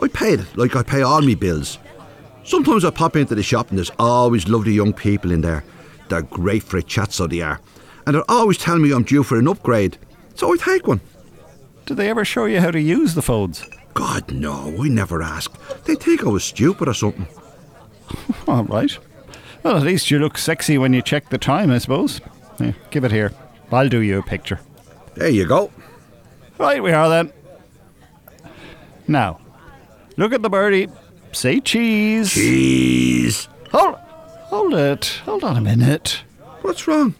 I 0.00 0.06
pay 0.06 0.34
it 0.34 0.56
like 0.56 0.76
I 0.76 0.84
pay 0.84 1.02
all 1.02 1.20
my 1.22 1.34
bills. 1.34 1.78
Sometimes 2.44 2.84
I 2.84 2.90
pop 2.90 3.16
into 3.16 3.34
the 3.34 3.42
shop 3.42 3.70
and 3.70 3.78
there's 3.78 3.90
always 3.98 4.48
lovely 4.48 4.72
young 4.72 4.92
people 4.92 5.32
in 5.32 5.40
there. 5.40 5.64
They're 6.08 6.22
great 6.22 6.62
for 6.62 6.76
a 6.76 6.82
chat, 6.82 7.12
so 7.12 7.26
they 7.26 7.40
are. 7.40 7.60
And 8.06 8.14
they're 8.14 8.30
always 8.30 8.58
telling 8.58 8.82
me 8.82 8.92
I'm 8.92 9.02
due 9.02 9.22
for 9.22 9.38
an 9.38 9.48
upgrade. 9.48 9.96
So 10.34 10.52
I 10.52 10.56
take 10.56 10.86
one. 10.86 11.00
Do 11.86 11.94
they 11.94 12.10
ever 12.10 12.24
show 12.24 12.44
you 12.44 12.60
how 12.60 12.70
to 12.70 12.80
use 12.80 13.14
the 13.14 13.22
phones? 13.22 13.64
God, 13.94 14.30
no, 14.32 14.74
I 14.82 14.88
never 14.88 15.22
ask. 15.22 15.52
They 15.84 15.94
think 15.94 16.22
I 16.22 16.28
was 16.28 16.44
stupid 16.44 16.88
or 16.88 16.94
something. 16.94 17.26
All 18.48 18.64
right. 18.64 18.96
Well, 19.62 19.78
at 19.78 19.82
least 19.82 20.10
you 20.10 20.18
look 20.18 20.36
sexy 20.36 20.76
when 20.76 20.92
you 20.92 21.00
check 21.00 21.30
the 21.30 21.38
time, 21.38 21.70
I 21.70 21.78
suppose. 21.78 22.20
Yeah, 22.60 22.72
give 22.90 23.04
it 23.04 23.12
here. 23.12 23.32
I'll 23.72 23.88
do 23.88 24.00
you 24.00 24.18
a 24.18 24.22
picture. 24.22 24.60
There 25.14 25.28
you 25.28 25.46
go. 25.46 25.72
Right, 26.58 26.82
we 26.82 26.92
are 26.92 27.08
then. 27.08 27.32
Now, 29.08 29.40
look 30.16 30.32
at 30.32 30.42
the 30.42 30.50
birdie. 30.50 30.88
Say 31.34 31.60
cheese. 31.60 32.32
Cheese. 32.32 33.48
Hold, 33.72 33.96
hold 33.96 34.74
it. 34.74 35.20
Hold 35.24 35.42
on 35.42 35.56
a 35.56 35.60
minute. 35.60 36.22
What's 36.62 36.86
wrong? 36.86 37.14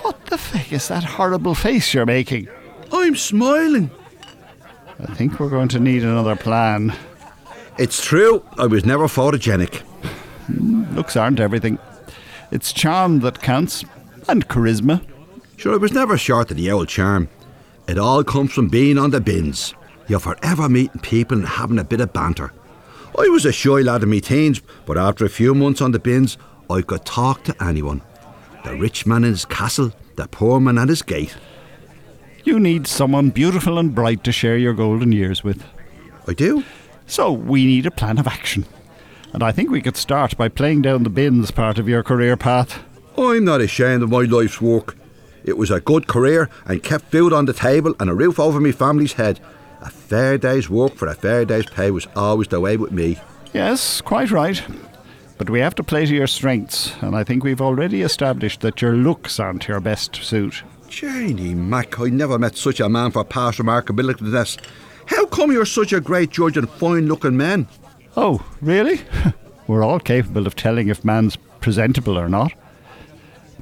What 0.00 0.26
the 0.26 0.38
fuck 0.38 0.72
is 0.72 0.88
that 0.88 1.02
horrible 1.04 1.54
face 1.54 1.92
you're 1.92 2.06
making? 2.06 2.48
I'm 2.92 3.16
smiling. 3.16 3.90
I 5.00 5.14
think 5.14 5.40
we're 5.40 5.50
going 5.50 5.68
to 5.68 5.80
need 5.80 6.04
another 6.04 6.36
plan. 6.36 6.94
It's 7.78 8.04
true, 8.04 8.44
I 8.58 8.66
was 8.66 8.84
never 8.84 9.06
photogenic. 9.06 9.80
Hmm, 10.46 10.84
looks 10.94 11.16
aren't 11.16 11.40
everything. 11.40 11.78
It's 12.52 12.72
charm 12.72 13.20
that 13.20 13.42
counts, 13.42 13.84
and 14.28 14.46
charisma. 14.48 15.04
Sure, 15.56 15.74
I 15.74 15.78
was 15.78 15.92
never 15.92 16.16
short 16.16 16.50
of 16.50 16.56
the 16.56 16.70
old 16.70 16.88
charm. 16.88 17.28
It 17.88 17.98
all 17.98 18.22
comes 18.22 18.52
from 18.52 18.68
being 18.68 18.98
on 18.98 19.10
the 19.10 19.20
bins. 19.20 19.74
You're 20.08 20.20
forever 20.20 20.68
meeting 20.68 21.00
people 21.00 21.38
and 21.38 21.46
having 21.46 21.78
a 21.78 21.84
bit 21.84 22.00
of 22.00 22.12
banter. 22.12 22.52
I 23.18 23.28
was 23.28 23.44
a 23.44 23.52
shy 23.52 23.80
lad 23.80 24.02
in 24.02 24.10
my 24.10 24.18
teens, 24.18 24.62
but 24.86 24.96
after 24.96 25.24
a 25.24 25.30
few 25.30 25.54
months 25.54 25.80
on 25.80 25.92
the 25.92 25.98
bins, 25.98 26.38
I 26.70 26.82
could 26.82 27.04
talk 27.04 27.44
to 27.44 27.64
anyone. 27.64 28.02
The 28.64 28.76
rich 28.76 29.06
man 29.06 29.24
in 29.24 29.30
his 29.30 29.44
castle, 29.44 29.92
the 30.16 30.28
poor 30.28 30.60
man 30.60 30.78
at 30.78 30.88
his 30.88 31.02
gate. 31.02 31.36
You 32.44 32.58
need 32.58 32.86
someone 32.86 33.30
beautiful 33.30 33.78
and 33.78 33.94
bright 33.94 34.24
to 34.24 34.32
share 34.32 34.56
your 34.56 34.74
golden 34.74 35.12
years 35.12 35.44
with. 35.44 35.62
I 36.26 36.32
do. 36.34 36.64
So 37.06 37.30
we 37.30 37.66
need 37.66 37.86
a 37.86 37.90
plan 37.90 38.18
of 38.18 38.26
action. 38.26 38.64
And 39.32 39.42
I 39.42 39.52
think 39.52 39.70
we 39.70 39.82
could 39.82 39.96
start 39.96 40.36
by 40.36 40.48
playing 40.48 40.82
down 40.82 41.02
the 41.02 41.10
bins 41.10 41.50
part 41.50 41.78
of 41.78 41.88
your 41.88 42.02
career 42.02 42.36
path. 42.36 42.82
I'm 43.16 43.44
not 43.44 43.60
ashamed 43.60 44.02
of 44.02 44.10
my 44.10 44.22
life's 44.22 44.60
work. 44.60 44.96
It 45.44 45.56
was 45.56 45.70
a 45.70 45.80
good 45.80 46.06
career 46.06 46.48
and 46.66 46.82
kept 46.82 47.10
food 47.10 47.32
on 47.32 47.46
the 47.46 47.52
table 47.52 47.94
and 48.00 48.08
a 48.08 48.14
roof 48.14 48.38
over 48.40 48.60
my 48.60 48.72
family's 48.72 49.14
head. 49.14 49.40
A 49.82 49.90
fair 49.90 50.38
day's 50.38 50.70
work 50.70 50.94
for 50.94 51.08
a 51.08 51.14
fair 51.14 51.44
day's 51.44 51.66
pay 51.66 51.90
was 51.90 52.06
always 52.14 52.48
the 52.48 52.60
way 52.60 52.76
with 52.76 52.92
me. 52.92 53.18
Yes, 53.52 54.00
quite 54.00 54.30
right. 54.30 54.62
But 55.38 55.50
we 55.50 55.58
have 55.58 55.74
to 55.74 55.82
play 55.82 56.06
to 56.06 56.14
your 56.14 56.28
strengths, 56.28 56.94
and 57.02 57.16
I 57.16 57.24
think 57.24 57.42
we've 57.42 57.60
already 57.60 58.02
established 58.02 58.60
that 58.60 58.80
your 58.80 58.94
looks 58.94 59.40
aren't 59.40 59.66
your 59.66 59.80
best 59.80 60.14
suit. 60.14 60.62
Janie 60.88 61.54
Mac, 61.54 61.98
I 61.98 62.10
never 62.10 62.38
met 62.38 62.56
such 62.56 62.78
a 62.78 62.88
man 62.88 63.10
for 63.10 63.24
past 63.24 63.58
remarkableness. 63.58 64.58
How 65.06 65.26
come 65.26 65.50
you're 65.50 65.64
such 65.64 65.92
a 65.92 66.00
great 66.00 66.30
judge 66.30 66.56
and 66.56 66.70
fine 66.70 67.06
looking 67.06 67.36
men? 67.36 67.66
Oh, 68.16 68.44
really? 68.60 69.00
We're 69.66 69.82
all 69.82 69.98
capable 69.98 70.46
of 70.46 70.54
telling 70.54 70.88
if 70.88 71.04
man's 71.04 71.36
presentable 71.60 72.16
or 72.16 72.28
not. 72.28 72.52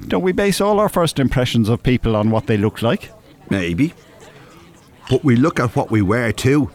Don't 0.09 0.23
we 0.23 0.33
base 0.33 0.61
all 0.61 0.81
our 0.81 0.89
first 0.91 1.19
impressions 1.19 1.71
of 1.71 1.83
people 1.83 2.15
on 2.15 2.31
what 2.31 2.47
they 2.47 2.59
look 2.59 2.83
like? 2.83 3.11
Maybe. 3.49 3.95
But 5.11 5.25
we 5.25 5.35
look 5.35 5.59
at 5.59 5.75
what 5.75 5.91
we 5.91 6.03
wear 6.03 6.33
too. 6.33 6.71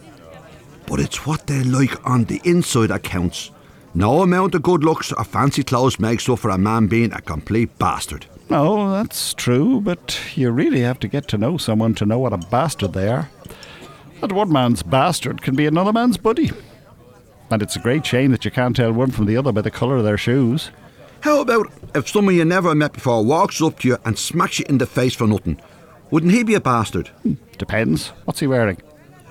But 0.87 0.99
it's 0.99 1.25
what 1.25 1.47
they 1.47 1.63
like 1.63 2.05
on 2.05 2.25
the 2.25 2.41
inside 2.43 2.87
that 2.87 3.03
counts. 3.03 3.49
No 3.93 4.21
amount 4.21 4.55
of 4.55 4.61
good 4.61 4.83
looks 4.83 5.13
or 5.13 5.23
fancy 5.23 5.63
clothes 5.63 6.01
makes 6.01 6.27
up 6.27 6.39
for 6.39 6.49
a 6.49 6.57
man 6.57 6.87
being 6.87 7.13
a 7.13 7.21
complete 7.21 7.79
bastard. 7.79 8.25
No, 8.49 8.91
that's 8.91 9.33
true, 9.33 9.79
but 9.79 10.19
you 10.35 10.51
really 10.51 10.81
have 10.81 10.99
to 10.99 11.07
get 11.07 11.29
to 11.29 11.37
know 11.37 11.57
someone 11.57 11.95
to 11.95 12.05
know 12.05 12.19
what 12.19 12.33
a 12.33 12.37
bastard 12.37 12.91
they 12.91 13.07
are. 13.07 13.29
And 14.21 14.31
one 14.33 14.51
man's 14.51 14.83
bastard 14.83 15.41
can 15.41 15.55
be 15.55 15.65
another 15.65 15.93
man's 15.93 16.17
buddy. 16.17 16.51
And 17.49 17.61
it's 17.61 17.77
a 17.77 17.81
great 17.81 18.05
shame 18.05 18.31
that 18.31 18.43
you 18.43 18.51
can't 18.51 18.75
tell 18.75 18.91
one 18.91 19.11
from 19.11 19.27
the 19.27 19.37
other 19.37 19.53
by 19.53 19.61
the 19.61 19.71
colour 19.71 19.95
of 19.95 20.03
their 20.03 20.17
shoes. 20.17 20.71
How 21.21 21.39
about 21.39 21.71
if 21.95 22.09
someone 22.09 22.35
you 22.35 22.43
never 22.43 22.75
met 22.75 22.93
before 22.93 23.23
walks 23.23 23.61
up 23.61 23.79
to 23.79 23.87
you 23.87 23.97
and 24.03 24.19
smacks 24.19 24.59
you 24.59 24.65
in 24.67 24.77
the 24.77 24.85
face 24.85 25.15
for 25.15 25.25
nothing? 25.25 25.59
Wouldn't 26.11 26.31
he 26.31 26.43
be 26.43 26.55
a 26.55 26.61
bastard? 26.61 27.09
Depends. 27.57 28.09
What's 28.25 28.39
he 28.39 28.47
wearing? 28.47 28.77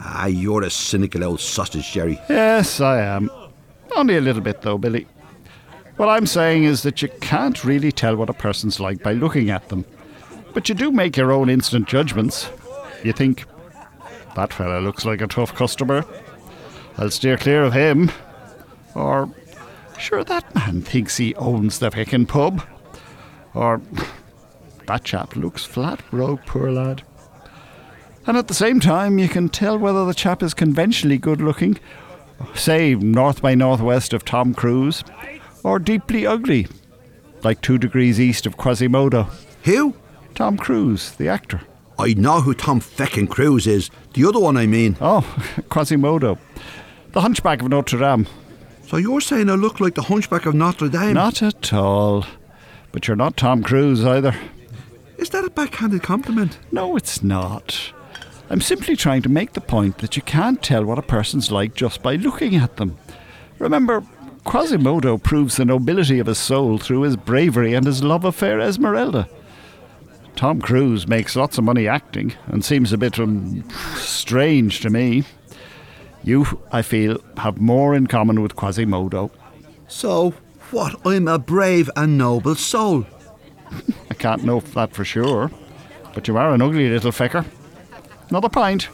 Ah, 0.00 0.26
you're 0.26 0.62
a 0.62 0.70
cynical 0.70 1.24
old 1.24 1.40
sausage, 1.40 1.92
Jerry. 1.92 2.20
Yes, 2.28 2.80
I 2.80 3.00
am. 3.00 3.30
Only 3.96 4.16
a 4.16 4.20
little 4.20 4.42
bit, 4.42 4.62
though, 4.62 4.78
Billy. 4.78 5.06
What 5.96 6.08
I'm 6.08 6.26
saying 6.26 6.64
is 6.64 6.82
that 6.82 7.00
you 7.02 7.08
can't 7.20 7.64
really 7.64 7.92
tell 7.92 8.16
what 8.16 8.28
a 8.28 8.34
person's 8.34 8.80
like 8.80 9.02
by 9.02 9.12
looking 9.12 9.50
at 9.50 9.68
them. 9.68 9.84
But 10.52 10.68
you 10.68 10.74
do 10.74 10.90
make 10.90 11.16
your 11.16 11.32
own 11.32 11.48
instant 11.48 11.86
judgments. 11.86 12.50
You 13.04 13.12
think, 13.12 13.44
that 14.34 14.52
fella 14.52 14.80
looks 14.80 15.04
like 15.04 15.20
a 15.20 15.26
tough 15.26 15.54
customer. 15.54 16.04
I'll 16.98 17.10
steer 17.10 17.36
clear 17.36 17.62
of 17.62 17.72
him. 17.72 18.10
Or, 18.94 19.32
sure, 19.98 20.24
that 20.24 20.54
man 20.54 20.82
thinks 20.82 21.16
he 21.16 21.34
owns 21.36 21.78
the 21.78 21.90
pickin' 21.90 22.26
pub. 22.26 22.62
Or, 23.54 23.80
that 24.86 25.04
chap 25.04 25.36
looks 25.36 25.64
flat 25.64 26.00
broke, 26.10 26.44
poor 26.46 26.70
lad. 26.70 27.02
And 28.26 28.36
at 28.36 28.48
the 28.48 28.54
same 28.54 28.80
time, 28.80 29.18
you 29.18 29.28
can 29.28 29.48
tell 29.48 29.78
whether 29.78 30.04
the 30.06 30.14
chap 30.14 30.42
is 30.42 30.54
conventionally 30.54 31.18
good 31.18 31.40
looking, 31.40 31.78
say 32.54 32.94
north 32.94 33.42
by 33.42 33.54
northwest 33.54 34.12
of 34.12 34.24
Tom 34.24 34.54
Cruise, 34.54 35.04
or 35.62 35.78
deeply 35.78 36.26
ugly, 36.26 36.66
like 37.42 37.60
two 37.60 37.78
degrees 37.78 38.18
east 38.18 38.46
of 38.46 38.56
Quasimodo. 38.56 39.28
Who? 39.64 39.94
Tom 40.34 40.56
Cruise, 40.56 41.12
the 41.12 41.28
actor. 41.28 41.60
I 41.98 42.14
know 42.14 42.40
who 42.40 42.54
Tom 42.54 42.80
feckin' 42.80 43.28
Cruise 43.28 43.66
is. 43.66 43.90
The 44.14 44.26
other 44.26 44.40
one, 44.40 44.56
I 44.56 44.66
mean. 44.66 44.96
Oh, 45.00 45.20
Quasimodo. 45.68 46.38
The 47.12 47.20
hunchback 47.20 47.62
of 47.62 47.68
Notre 47.68 47.98
Dame. 47.98 48.26
So 48.86 48.96
you're 48.96 49.20
saying 49.20 49.48
I 49.48 49.54
look 49.54 49.80
like 49.80 49.94
the 49.94 50.02
hunchback 50.02 50.46
of 50.46 50.54
Notre 50.54 50.88
Dame? 50.88 51.14
Not 51.14 51.42
at 51.42 51.72
all. 51.72 52.26
But 52.90 53.06
you're 53.06 53.16
not 53.16 53.36
Tom 53.36 53.62
Cruise 53.62 54.04
either. 54.04 54.34
Is 55.18 55.30
that 55.30 55.44
a 55.44 55.50
backhanded 55.50 56.02
compliment? 56.02 56.58
No, 56.72 56.96
it's 56.96 57.22
not. 57.22 57.92
I'm 58.50 58.60
simply 58.60 58.96
trying 58.96 59.22
to 59.22 59.28
make 59.28 59.52
the 59.52 59.60
point 59.60 59.98
that 59.98 60.16
you 60.16 60.22
can't 60.22 60.62
tell 60.62 60.84
what 60.84 60.98
a 60.98 61.02
person's 61.02 61.50
like 61.50 61.74
just 61.74 62.02
by 62.02 62.16
looking 62.16 62.56
at 62.56 62.76
them. 62.76 62.98
Remember, 63.58 64.04
Quasimodo 64.44 65.16
proves 65.16 65.56
the 65.56 65.64
nobility 65.64 66.18
of 66.18 66.26
his 66.26 66.38
soul 66.38 66.78
through 66.78 67.02
his 67.02 67.16
bravery 67.16 67.74
and 67.74 67.86
his 67.86 68.04
love 68.04 68.24
of 68.24 68.34
fair 68.34 68.60
Esmeralda. 68.60 69.28
Tom 70.36 70.60
Cruise 70.60 71.06
makes 71.06 71.36
lots 71.36 71.58
of 71.58 71.64
money 71.64 71.88
acting 71.88 72.34
and 72.48 72.64
seems 72.64 72.92
a 72.92 72.98
bit 72.98 73.18
um, 73.18 73.64
strange 73.96 74.80
to 74.80 74.90
me. 74.90 75.24
You, 76.22 76.60
I 76.72 76.82
feel, 76.82 77.22
have 77.36 77.60
more 77.60 77.94
in 77.94 78.06
common 78.06 78.42
with 78.42 78.56
Quasimodo. 78.56 79.30
So, 79.88 80.34
what? 80.70 81.00
I'm 81.06 81.28
a 81.28 81.38
brave 81.38 81.88
and 81.96 82.18
noble 82.18 82.56
soul. 82.56 83.06
I 84.24 84.26
can't 84.26 84.44
know 84.44 84.60
that 84.60 84.94
for 84.94 85.04
sure, 85.04 85.50
but 86.14 86.26
you 86.26 86.38
are 86.38 86.54
an 86.54 86.62
ugly 86.62 86.88
little 86.88 87.12
fecker. 87.12 87.44
Another 88.30 88.48
pint. 88.48 88.88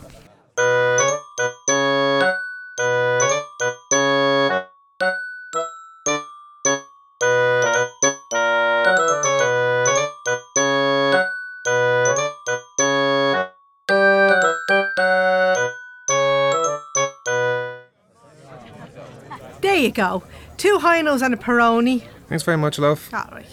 There 19.60 19.76
you 19.76 19.92
go. 19.92 20.24
Two 20.56 20.78
hinos 20.78 21.22
and 21.22 21.34
a 21.34 21.36
Peroni. 21.36 22.02
Thanks 22.28 22.42
very 22.42 22.58
much, 22.58 22.80
love. 22.80 23.08
All 23.14 23.28
right. 23.30 23.46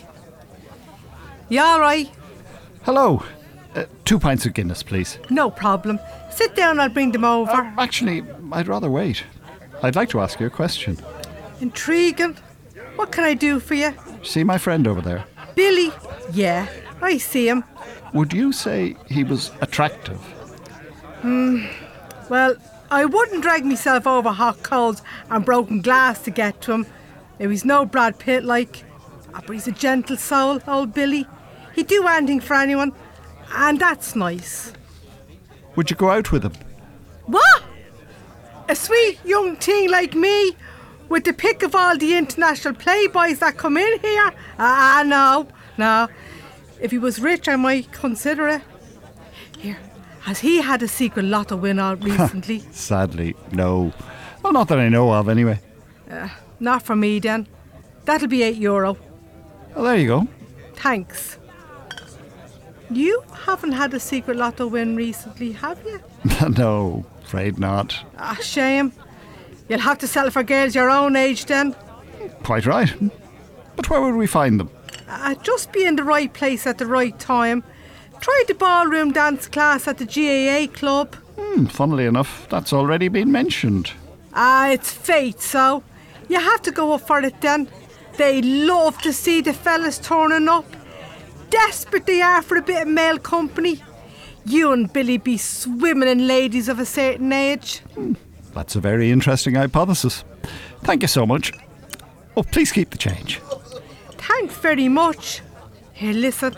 You 1.50 1.62
all 1.62 1.80
right? 1.80 2.10
Hello. 2.84 3.24
Uh, 3.75 3.86
two 4.06 4.20
pints 4.20 4.46
of 4.46 4.54
Guinness, 4.54 4.84
please. 4.84 5.18
No 5.30 5.50
problem. 5.50 6.00
Sit 6.30 6.56
down, 6.56 6.80
I'll 6.80 6.89
bring 6.89 7.12
them 7.12 7.24
over. 7.24 7.51
Uh, 7.51 7.72
actually, 7.77 8.24
I'd 8.51 8.68
rather 8.68 8.89
wait. 8.89 9.24
I'd 9.84 9.96
like 9.96 10.10
to 10.10 10.20
ask 10.20 10.39
you 10.39 10.48
a 10.48 10.50
question. 10.50 10.98
Intriguing. 11.62 12.36
What 12.96 13.12
can 13.12 13.24
I 13.24 13.34
do 13.34 13.60
for 13.60 13.75
you? 13.75 13.94
See 14.24 14.44
my 14.44 14.58
friend 14.58 14.88
over 14.88 15.01
there? 15.01 15.25
Billy? 15.56 15.92
Yeah, 16.34 16.68
I 17.01 17.18
see 17.18 17.48
him. 17.48 17.63
Would 18.13 18.34
you 18.34 18.51
say 18.51 18.96
he 19.08 19.24
was 19.24 19.51
attractive? 19.62 20.18
Hmm. 21.22 21.66
Well, 22.30 22.56
I 22.89 23.06
wouldn't 23.06 23.44
drag 23.44 23.66
myself 23.66 24.08
over 24.08 24.30
hot 24.30 24.63
coals 24.63 25.01
and 25.30 25.46
broken 25.46 25.82
glass 25.82 26.22
to 26.24 26.32
get 26.32 26.62
to 26.63 26.74
him. 26.74 26.86
Now, 27.39 27.50
he's 27.50 27.66
no 27.66 27.86
Brad 27.86 28.18
Pitt 28.18 28.44
like, 28.44 28.84
ah, 29.34 29.42
but 29.46 29.54
he's 29.54 29.68
a 29.68 29.72
gentle 29.72 30.18
soul, 30.18 30.60
old 30.68 30.94
Billy. 30.94 31.27
He'd 31.77 31.86
do 31.86 32.07
anything 32.07 32.39
for 32.39 32.55
anyone, 32.55 32.91
and 33.53 33.79
that's 33.79 34.15
nice. 34.15 34.74
Would 35.75 35.91
you 35.91 35.96
go 35.96 36.10
out 36.10 36.31
with 36.31 36.41
him? 36.43 36.53
What? 37.27 37.63
A 38.67 38.75
sweet 38.75 39.19
young 39.24 39.55
thing 39.57 39.91
like 39.91 40.15
me, 40.15 40.55
with 41.07 41.24
the 41.24 41.34
pick 41.34 41.62
of 41.62 41.75
all 41.75 41.96
the 41.96 42.17
international 42.17 42.74
playboys 42.74 43.38
that 43.39 43.57
come 43.57 43.77
in 43.77 44.00
here? 44.00 44.31
Ah, 44.57 45.03
no, 45.05 45.48
no. 45.77 46.07
If 46.81 46.89
he 46.89 46.98
was 46.98 47.19
rich, 47.19 47.48
I 47.48 47.57
might 47.57 47.91
consider 47.91 48.48
it. 48.48 48.63
Here, 49.60 49.77
has 50.22 50.39
he 50.39 50.60
had 50.62 50.81
a 50.81 50.88
secret 50.88 51.25
lotto 51.25 51.57
win 51.57 51.77
out 51.77 52.03
recently? 52.03 52.62
Sadly, 52.72 53.36
no. 53.51 53.93
Well, 54.41 54.51
not 54.53 54.67
that 54.69 54.79
I 54.79 54.89
know 54.89 55.12
of, 55.13 55.29
anyway. 55.29 55.60
Not 56.60 56.81
for 56.81 56.96
me, 56.96 57.19
then. 57.19 57.48
That'll 58.05 58.27
be 58.27 58.41
eight 58.41 58.57
euro. 58.57 58.98
Well, 59.75 59.86
there 59.86 59.98
you 59.98 60.07
go. 60.07 60.27
Thanks. 60.74 61.38
You 62.89 63.24
haven't 63.46 63.74
had 63.74 63.94
a 63.94 64.00
secret 64.00 64.38
lotto 64.38 64.67
win 64.67 64.96
recently, 64.96 65.51
have 65.53 65.79
you? 65.86 66.01
no, 66.58 67.06
afraid 67.22 67.60
not. 67.60 68.03
Ah, 68.17 68.38
shame. 68.41 68.94
You'll 69.67 69.80
have 69.80 69.97
to 70.00 70.08
sell 70.08 70.30
for 70.30 70.43
girls 70.43 70.76
your 70.76 70.89
own 70.89 71.15
age 71.15 71.45
then. 71.45 71.76
Quite 72.43 72.65
right. 72.65 72.93
But 73.76 73.89
where 73.89 74.02
would 74.02 74.15
we 74.15 74.28
find 74.28 74.60
them? 74.60 74.69
Uh, 75.08 75.36
just 75.36 75.71
be 75.71 75.86
in 75.86 75.95
the 75.95 76.04
right 76.04 76.32
place 76.34 76.65
at 76.65 76.78
the 76.78 76.86
right 76.86 77.17
time. 77.19 77.63
Try 78.19 78.43
the 78.47 78.54
ballroom 78.54 79.12
dance 79.12 79.47
class 79.47 79.88
at 79.88 79.97
the 79.97 80.06
GAA 80.06 80.71
club. 80.73 81.15
Hmm, 81.38 81.65
funnily 81.65 82.06
enough, 82.06 82.47
that's 82.50 82.73
already 82.73 83.10
been 83.10 83.32
mentioned. 83.32 83.91
Ah, 84.34 84.69
it's 84.69 84.91
fate, 84.91 85.41
so 85.41 85.84
you 86.30 86.39
have 86.39 86.62
to 86.63 86.71
go 86.71 86.93
up 86.93 87.02
for 87.02 87.19
it 87.19 87.39
then. 87.41 87.69
They 88.17 88.41
love 88.41 89.02
to 89.04 89.13
see 89.13 89.41
the 89.41 89.54
fellas 89.54 90.00
turning 90.00 90.50
up. 90.50 90.65
Desperate 91.49 92.05
they 92.05 92.21
are 92.21 92.41
for 92.41 92.57
a 92.57 92.62
bit 92.62 92.81
of 92.81 92.88
male 92.88 93.17
company. 93.17 93.81
You 94.45 94.71
and 94.71 94.91
Billy 94.91 95.17
be 95.17 95.38
swimming 95.38 96.10
in 96.10 96.27
ladies 96.27 96.69
of 96.69 96.79
a 96.79 96.86
certain 96.86 97.31
age. 97.33 97.81
That's 98.53 98.75
a 98.75 98.79
very 98.79 99.12
interesting 99.12 99.55
hypothesis. 99.55 100.23
Thank 100.83 101.01
you 101.01 101.07
so 101.07 101.25
much. 101.25 101.51
Oh, 102.36 102.43
please 102.43 102.71
keep 102.71 102.89
the 102.89 102.97
change. 102.97 103.39
Thanks 104.12 104.55
very 104.55 104.88
much. 104.88 105.41
Here, 105.93 106.13
listen. 106.13 106.55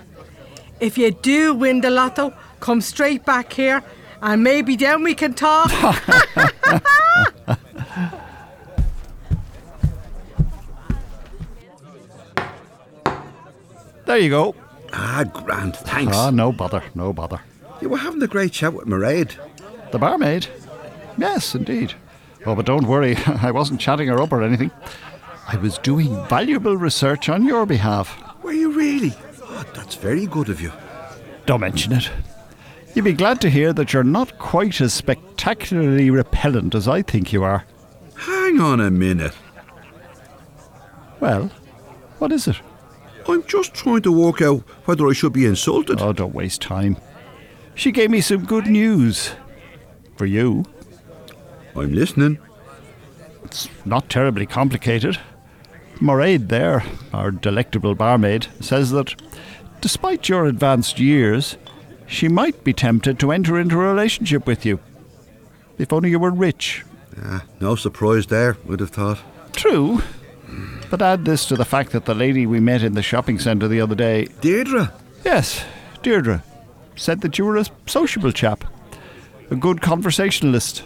If 0.79 0.97
you 0.97 1.11
do 1.11 1.53
win 1.53 1.81
the 1.81 1.89
lotto, 1.89 2.33
come 2.59 2.81
straight 2.81 3.25
back 3.25 3.53
here 3.53 3.83
and 4.21 4.43
maybe 4.43 4.75
then 4.75 5.03
we 5.03 5.15
can 5.15 5.33
talk. 5.33 5.71
There 14.09 14.17
you 14.17 14.31
go. 14.31 14.55
Ah, 14.93 15.23
grand, 15.31 15.75
thanks. 15.75 16.15
Ah, 16.15 16.31
no 16.31 16.51
bother, 16.51 16.83
no 16.95 17.13
bother. 17.13 17.41
You 17.81 17.89
were 17.89 17.97
having 17.97 18.21
a 18.21 18.27
great 18.27 18.51
chat 18.51 18.73
with 18.73 18.87
Mairead. 18.87 19.35
The 19.91 19.99
barmaid? 19.99 20.47
Yes, 21.17 21.55
indeed. 21.55 21.93
Oh, 22.45 22.55
but 22.55 22.65
don't 22.65 22.87
worry, 22.87 23.15
I 23.25 23.51
wasn't 23.51 23.81
chatting 23.81 24.07
her 24.07 24.21
up 24.21 24.31
or 24.31 24.43
anything. 24.43 24.71
I 25.47 25.57
was 25.57 25.77
doing 25.79 26.13
valuable 26.27 26.77
research 26.77 27.29
on 27.29 27.45
your 27.45 27.65
behalf. 27.65 28.17
Were 28.43 28.51
you 28.53 28.71
really? 28.71 29.13
Oh, 29.41 29.65
that's 29.73 29.95
very 29.95 30.25
good 30.25 30.49
of 30.49 30.61
you. 30.61 30.71
Don't 31.45 31.61
mention 31.61 31.93
it. 31.93 32.09
You'll 32.93 33.05
be 33.05 33.13
glad 33.13 33.41
to 33.41 33.49
hear 33.49 33.73
that 33.73 33.93
you're 33.93 34.03
not 34.03 34.37
quite 34.39 34.79
as 34.81 34.93
spectacularly 34.93 36.09
repellent 36.09 36.75
as 36.75 36.87
I 36.87 37.01
think 37.01 37.31
you 37.33 37.43
are. 37.43 37.65
Hang 38.15 38.59
on 38.59 38.79
a 38.79 38.91
minute. 38.91 39.33
Well, 41.19 41.51
what 42.19 42.31
is 42.31 42.47
it? 42.47 42.57
I'm 43.29 43.45
just 43.45 43.73
trying 43.73 44.01
to 44.03 44.11
work 44.11 44.41
out 44.41 44.61
whether 44.85 45.07
I 45.07 45.13
should 45.13 45.33
be 45.33 45.45
insulted. 45.45 46.01
Oh, 46.01 46.13
don't 46.13 46.33
waste 46.33 46.61
time. 46.61 46.97
She 47.75 47.91
gave 47.91 48.09
me 48.09 48.21
some 48.21 48.45
good 48.45 48.67
news. 48.67 49.33
For 50.17 50.25
you. 50.25 50.65
I'm 51.75 51.93
listening. 51.93 52.39
It's 53.43 53.69
not 53.85 54.09
terribly 54.09 54.45
complicated. 54.45 55.19
Mairead 56.01 56.49
there, 56.49 56.83
our 57.13 57.31
delectable 57.31 57.95
barmaid, 57.95 58.47
says 58.59 58.91
that 58.91 59.15
despite 59.81 60.29
your 60.29 60.45
advanced 60.45 60.99
years, 60.99 61.57
she 62.07 62.27
might 62.27 62.63
be 62.63 62.73
tempted 62.73 63.19
to 63.19 63.31
enter 63.31 63.59
into 63.59 63.79
a 63.79 63.87
relationship 63.87 64.45
with 64.45 64.65
you. 64.65 64.79
If 65.77 65.93
only 65.93 66.09
you 66.09 66.19
were 66.19 66.31
rich. 66.31 66.83
Ah, 67.21 67.43
no 67.59 67.75
surprise 67.75 68.27
there, 68.27 68.57
would 68.65 68.79
have 68.79 68.89
thought. 68.89 69.19
True. 69.53 70.01
But 70.89 71.01
add 71.01 71.25
this 71.25 71.45
to 71.45 71.55
the 71.55 71.65
fact 71.65 71.91
that 71.91 72.05
the 72.05 72.15
lady 72.15 72.45
we 72.45 72.59
met 72.59 72.81
in 72.83 72.93
the 72.93 73.03
shopping 73.03 73.37
centre 73.39 73.67
the 73.67 73.81
other 73.81 73.95
day, 73.95 74.25
Deirdre? 74.41 74.91
yes, 75.23 75.63
Deirdre, 76.01 76.43
said 76.95 77.21
that 77.21 77.37
you 77.37 77.45
were 77.45 77.57
a 77.57 77.65
sociable 77.85 78.31
chap, 78.31 78.63
a 79.51 79.55
good 79.55 79.81
conversationalist. 79.81 80.83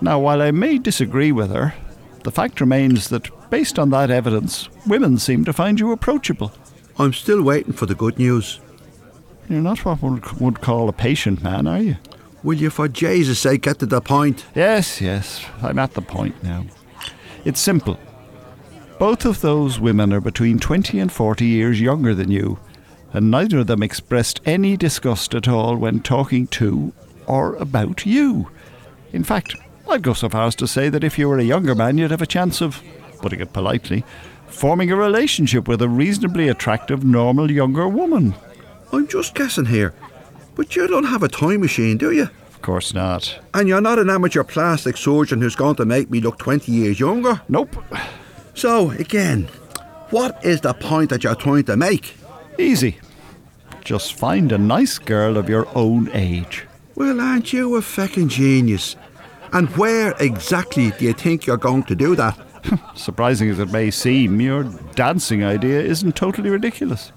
Now, 0.00 0.18
while 0.20 0.42
I 0.42 0.50
may 0.50 0.78
disagree 0.78 1.32
with 1.32 1.50
her, 1.50 1.74
the 2.22 2.30
fact 2.30 2.60
remains 2.60 3.08
that, 3.08 3.28
based 3.50 3.78
on 3.78 3.90
that 3.90 4.10
evidence, 4.10 4.68
women 4.86 5.18
seem 5.18 5.44
to 5.44 5.52
find 5.52 5.80
you 5.80 5.92
approachable. 5.92 6.52
I'm 6.98 7.12
still 7.12 7.42
waiting 7.42 7.72
for 7.72 7.86
the 7.86 7.94
good 7.94 8.18
news. 8.18 8.60
You're 9.48 9.60
not 9.60 9.84
what 9.84 10.02
one 10.02 10.22
would 10.40 10.60
call 10.60 10.88
a 10.88 10.92
patient 10.92 11.42
man, 11.42 11.66
are 11.66 11.80
you? 11.80 11.96
Will 12.42 12.56
you, 12.56 12.70
for 12.70 12.88
Jesus' 12.88 13.40
sake, 13.40 13.62
get 13.62 13.78
to 13.80 13.86
the 13.86 14.00
point? 14.00 14.44
Yes, 14.54 15.00
yes, 15.00 15.44
I'm 15.62 15.78
at 15.78 15.94
the 15.94 16.02
point 16.02 16.40
now. 16.42 16.64
It's 17.44 17.60
simple. 17.60 17.98
Both 18.98 19.26
of 19.26 19.42
those 19.42 19.78
women 19.78 20.10
are 20.14 20.22
between 20.22 20.58
20 20.58 20.98
and 20.98 21.12
40 21.12 21.44
years 21.44 21.80
younger 21.80 22.14
than 22.14 22.30
you, 22.30 22.58
and 23.12 23.30
neither 23.30 23.58
of 23.58 23.66
them 23.66 23.82
expressed 23.82 24.40
any 24.46 24.74
disgust 24.74 25.34
at 25.34 25.46
all 25.46 25.76
when 25.76 26.00
talking 26.00 26.46
to 26.48 26.94
or 27.26 27.56
about 27.56 28.06
you. 28.06 28.48
In 29.12 29.22
fact, 29.22 29.54
I'd 29.88 30.02
go 30.02 30.14
so 30.14 30.30
far 30.30 30.46
as 30.46 30.54
to 30.56 30.66
say 30.66 30.88
that 30.88 31.04
if 31.04 31.18
you 31.18 31.28
were 31.28 31.38
a 31.38 31.44
younger 31.44 31.74
man, 31.74 31.98
you'd 31.98 32.10
have 32.10 32.22
a 32.22 32.26
chance 32.26 32.62
of, 32.62 32.82
putting 33.20 33.40
it 33.40 33.52
politely, 33.52 34.02
forming 34.46 34.90
a 34.90 34.96
relationship 34.96 35.68
with 35.68 35.82
a 35.82 35.88
reasonably 35.88 36.48
attractive, 36.48 37.04
normal 37.04 37.50
younger 37.50 37.86
woman. 37.86 38.34
I'm 38.92 39.06
just 39.08 39.34
guessing 39.34 39.66
here. 39.66 39.92
But 40.54 40.74
you 40.74 40.86
don't 40.86 41.04
have 41.04 41.22
a 41.22 41.28
time 41.28 41.60
machine, 41.60 41.98
do 41.98 42.12
you? 42.12 42.22
Of 42.22 42.62
course 42.62 42.94
not. 42.94 43.40
And 43.52 43.68
you're 43.68 43.82
not 43.82 43.98
an 43.98 44.08
amateur 44.08 44.42
plastic 44.42 44.96
surgeon 44.96 45.42
who's 45.42 45.54
going 45.54 45.76
to 45.76 45.84
make 45.84 46.10
me 46.10 46.20
look 46.20 46.38
20 46.38 46.72
years 46.72 46.98
younger. 46.98 47.42
Nope. 47.50 47.76
So, 48.56 48.90
again, 48.92 49.48
what 50.08 50.42
is 50.42 50.62
the 50.62 50.72
point 50.72 51.10
that 51.10 51.22
you're 51.22 51.34
trying 51.34 51.64
to 51.64 51.76
make? 51.76 52.16
Easy. 52.58 52.96
Just 53.84 54.14
find 54.14 54.50
a 54.50 54.56
nice 54.56 54.98
girl 54.98 55.36
of 55.36 55.50
your 55.50 55.68
own 55.76 56.08
age. 56.14 56.66
Well, 56.94 57.20
aren't 57.20 57.52
you 57.52 57.76
a 57.76 57.80
feckin' 57.82 58.28
genius? 58.28 58.96
And 59.52 59.68
where 59.76 60.14
exactly 60.18 60.90
do 60.92 61.04
you 61.04 61.12
think 61.12 61.44
you're 61.44 61.58
going 61.58 61.84
to 61.84 61.94
do 61.94 62.16
that? 62.16 62.38
Surprising 62.94 63.50
as 63.50 63.58
it 63.58 63.70
may 63.70 63.90
seem, 63.90 64.40
your 64.40 64.64
dancing 64.94 65.44
idea 65.44 65.82
isn't 65.82 66.16
totally 66.16 66.48
ridiculous. 66.48 67.12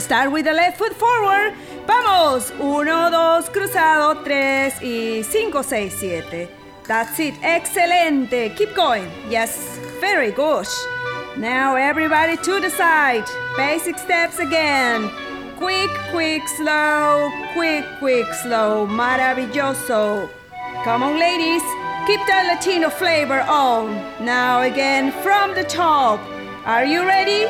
Start 0.00 0.30
with 0.32 0.44
the 0.44 0.52
left 0.52 0.78
foot 0.78 0.94
forward. 0.94 1.54
Vamos, 1.86 2.50
uno, 2.60 3.10
dos, 3.10 3.48
cruzado, 3.50 4.22
tres 4.24 4.74
y 4.82 5.22
cinco, 5.22 5.62
seis, 5.62 5.94
siete. 5.94 6.48
That's 6.86 7.18
it, 7.18 7.34
excelente. 7.42 8.54
Keep 8.56 8.74
going. 8.74 9.10
Yes, 9.28 9.78
very 10.00 10.30
good. 10.30 10.66
Now 11.36 11.76
everybody 11.76 12.36
to 12.36 12.60
the 12.60 12.70
side. 12.70 13.24
Basic 13.56 13.98
steps 13.98 14.38
again. 14.38 15.10
Quick, 15.56 15.90
quick, 16.10 16.42
slow, 16.56 17.30
quick, 17.54 17.84
quick, 17.98 18.26
slow. 18.34 18.86
Maravilloso. 18.86 20.28
Come 20.84 21.02
on, 21.02 21.18
ladies. 21.18 21.62
Keep 22.06 22.20
that 22.26 22.46
Latino 22.46 22.90
flavor 22.90 23.40
on. 23.48 23.94
Now 24.22 24.60
again 24.62 25.10
from 25.22 25.54
the 25.54 25.64
top. 25.64 26.20
Are 26.66 26.84
you 26.84 27.06
ready? 27.06 27.46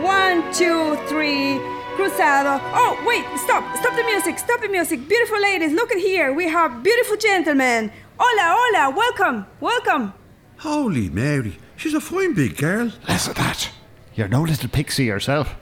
One, 0.00 0.44
two, 0.52 0.96
three. 1.08 1.58
Cruzado. 1.96 2.60
Oh, 2.74 3.02
wait, 3.06 3.24
stop. 3.38 3.64
Stop 3.76 3.96
the 3.96 4.04
music. 4.04 4.38
Stop 4.38 4.60
the 4.60 4.68
music. 4.68 5.08
Beautiful 5.08 5.40
ladies, 5.40 5.72
look 5.72 5.90
at 5.90 5.98
here. 5.98 6.32
We 6.32 6.46
have 6.48 6.82
beautiful 6.82 7.16
gentlemen. 7.16 7.90
Hola, 8.18 8.54
hola. 8.56 8.94
Welcome. 8.94 9.46
Welcome. 9.60 10.12
Holy 10.58 11.08
Mary, 11.08 11.58
she's 11.76 11.94
a 11.94 12.00
fine 12.00 12.34
big 12.34 12.56
girl. 12.58 12.92
Less 13.08 13.28
of 13.28 13.34
that. 13.36 13.70
You're 14.14 14.28
no 14.28 14.42
little 14.42 14.68
pixie 14.68 15.04
yourself. 15.04 15.54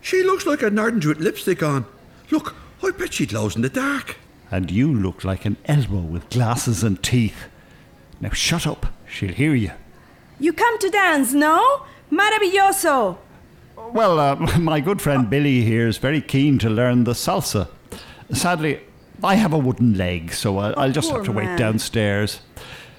She 0.00 0.22
looks 0.22 0.46
like 0.46 0.62
an 0.62 0.78
orange 0.78 1.06
with 1.06 1.20
lipstick 1.20 1.62
on. 1.62 1.86
Look, 2.30 2.56
I 2.82 2.90
bet 2.90 3.14
she 3.14 3.26
glows 3.26 3.54
in 3.54 3.62
the 3.62 3.68
dark. 3.68 4.16
And 4.50 4.70
you 4.70 4.92
look 4.92 5.22
like 5.22 5.44
an 5.44 5.56
elbow 5.66 6.00
with 6.00 6.28
glasses 6.30 6.82
and 6.82 7.02
teeth. 7.02 7.46
Now 8.20 8.30
shut 8.30 8.66
up. 8.66 8.86
She'll 9.08 9.32
hear 9.32 9.54
you. 9.54 9.72
You 10.40 10.52
come 10.52 10.78
to 10.78 10.90
dance, 10.90 11.32
no? 11.32 11.84
Maravilloso. 12.10 13.18
Well, 13.92 14.18
uh, 14.18 14.34
my 14.58 14.80
good 14.80 15.00
friend 15.00 15.28
Billy 15.28 15.62
here 15.62 15.88
is 15.88 15.98
very 15.98 16.20
keen 16.20 16.58
to 16.58 16.68
learn 16.70 17.04
the 17.04 17.12
salsa. 17.12 17.68
Sadly, 18.32 18.80
I 19.22 19.34
have 19.36 19.52
a 19.52 19.58
wooden 19.58 19.96
leg, 19.96 20.32
so 20.32 20.58
I'll, 20.58 20.78
I'll 20.78 20.92
just 20.92 21.10
have 21.10 21.24
to 21.24 21.32
wait 21.32 21.46
man. 21.46 21.58
downstairs. 21.58 22.40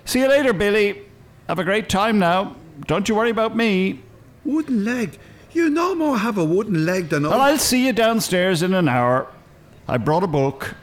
See 0.06 0.22
you 0.22 0.28
later, 0.28 0.54
Billy. 0.54 1.02
Have 1.48 1.60
a 1.60 1.64
great 1.64 1.90
time 1.90 2.20
now. 2.20 2.56
Don't 2.88 3.08
you 3.08 3.16
worry 3.16 3.30
about 3.30 3.56
me. 3.56 4.02
Wooden 4.44 4.84
leg. 4.84 5.18
You 5.52 5.70
no 5.70 5.96
more 5.96 6.18
have 6.18 6.38
a 6.38 6.46
wooden 6.46 6.86
leg 6.86 7.10
than 7.10 7.26
I. 7.26 7.30
Well, 7.30 7.42
I. 7.42 7.50
I'll 7.52 7.58
see 7.58 7.86
you 7.86 7.94
downstairs 7.94 8.62
in 8.62 8.74
an 8.74 8.88
hour. 8.88 9.28
I 9.88 9.98
brought 9.98 10.24
a 10.24 10.28
book. 10.28 10.76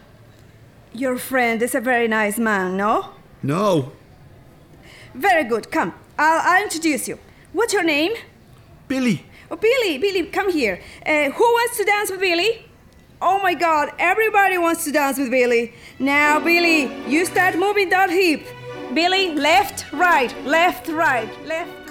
Your 0.93 1.19
friend 1.19 1.61
is 1.61 1.75
a 1.75 1.81
very 1.81 2.09
nice 2.09 2.39
man, 2.39 2.77
no? 2.77 3.11
No. 3.43 3.93
Very 5.15 5.45
good. 5.45 5.71
Come, 5.71 5.93
I'll, 6.19 6.41
I'll 6.43 6.63
introduce 6.63 7.07
you. 7.07 7.19
What's 7.53 7.73
your 7.73 7.85
name? 7.85 8.13
Billy. 8.89 9.26
Oh, 9.51 9.57
Billy, 9.57 9.99
Billy, 9.99 10.27
come 10.27 10.51
here. 10.51 10.81
Uh, 11.05 11.31
who 11.31 11.45
wants 11.45 11.77
to 11.77 11.85
dance 11.85 12.11
with 12.11 12.21
Billy? 12.21 12.65
Oh 13.23 13.41
my 13.43 13.55
God, 13.55 13.93
everybody 13.99 14.59
wants 14.59 14.85
to 14.85 14.93
dance 14.93 15.19
with 15.19 15.31
Billy. 15.31 15.73
Now, 15.99 16.41
Billy, 16.41 16.91
you 17.09 17.25
start 17.25 17.57
moving 17.57 17.89
that 17.91 18.11
hip. 18.11 18.45
Billy, 18.93 19.35
left, 19.35 19.91
right, 19.93 20.35
left, 20.45 20.89
right, 20.89 21.29
left, 21.47 21.86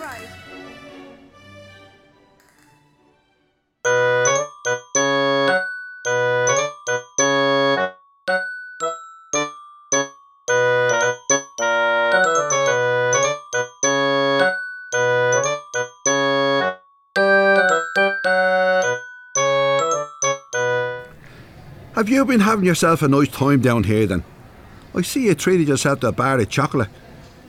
Have 22.15 22.27
been 22.27 22.39
having 22.39 22.65
yourself 22.65 23.03
a 23.03 23.07
nice 23.07 23.27
time 23.27 23.61
down 23.61 23.83
here 23.83 24.07
then? 24.07 24.23
I 24.95 25.03
see 25.03 25.25
you 25.27 25.35
treated 25.35 25.67
yourself 25.67 25.99
to 25.99 26.07
a 26.07 26.11
bar 26.11 26.39
of 26.39 26.49
chocolate. 26.49 26.89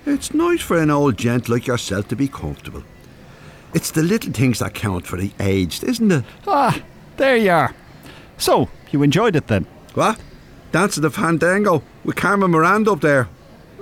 It's 0.04 0.34
nice 0.34 0.60
for 0.60 0.76
an 0.76 0.90
old 0.90 1.16
gent 1.16 1.48
like 1.48 1.66
yourself 1.66 2.08
to 2.08 2.16
be 2.16 2.28
comfortable. 2.28 2.82
It's 3.72 3.90
the 3.90 4.02
little 4.02 4.32
things 4.32 4.58
that 4.58 4.74
count 4.74 5.06
for 5.06 5.16
the 5.16 5.32
aged, 5.40 5.82
isn't 5.82 6.12
it? 6.12 6.24
Ah, 6.46 6.78
there 7.16 7.36
you 7.36 7.52
are. 7.52 7.74
So, 8.36 8.68
you 8.90 9.02
enjoyed 9.02 9.34
it 9.34 9.46
then? 9.46 9.66
What? 9.94 10.20
Dancing 10.72 11.02
the 11.02 11.10
fandango 11.10 11.82
with 12.04 12.16
Carmen 12.16 12.50
Miranda 12.50 12.92
up 12.92 13.00
there? 13.00 13.28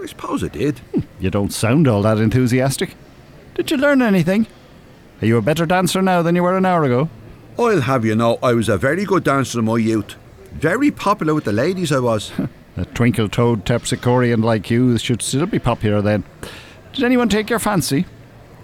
I 0.00 0.06
suppose 0.06 0.44
I 0.44 0.48
did. 0.48 0.80
You 1.18 1.30
don't 1.30 1.52
sound 1.52 1.88
all 1.88 2.02
that 2.02 2.18
enthusiastic. 2.18 2.94
Did 3.54 3.70
you 3.70 3.78
learn 3.78 4.00
anything? 4.00 4.46
Are 5.20 5.26
you 5.26 5.38
a 5.38 5.42
better 5.42 5.66
dancer 5.66 6.02
now 6.02 6.22
than 6.22 6.36
you 6.36 6.44
were 6.44 6.56
an 6.56 6.66
hour 6.66 6.84
ago? 6.84 7.08
I'll 7.58 7.80
have 7.80 8.04
you 8.04 8.14
know, 8.14 8.38
I 8.44 8.52
was 8.52 8.68
a 8.68 8.78
very 8.78 9.04
good 9.04 9.24
dancer 9.24 9.58
in 9.58 9.64
my 9.64 9.78
youth. 9.78 10.14
Very 10.54 10.90
popular 10.90 11.34
with 11.34 11.44
the 11.44 11.52
ladies, 11.52 11.92
I 11.92 11.98
was. 11.98 12.32
A 12.76 12.84
twinkle 12.86 13.28
toed 13.28 13.64
terpsichorean 13.64 14.42
like 14.42 14.70
you 14.70 14.98
should 14.98 15.22
still 15.22 15.46
be 15.46 15.58
popular 15.58 16.02
then. 16.02 16.24
Did 16.92 17.04
anyone 17.04 17.28
take 17.28 17.50
your 17.50 17.58
fancy? 17.58 18.06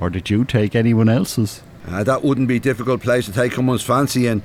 Or 0.00 0.10
did 0.10 0.30
you 0.30 0.44
take 0.44 0.74
anyone 0.74 1.08
else's? 1.08 1.62
Ah, 1.88 2.02
that 2.02 2.24
wouldn't 2.24 2.48
be 2.48 2.56
a 2.56 2.60
difficult 2.60 3.02
place 3.02 3.26
to 3.26 3.32
take 3.32 3.52
someone's 3.52 3.82
fancy 3.82 4.26
in. 4.26 4.42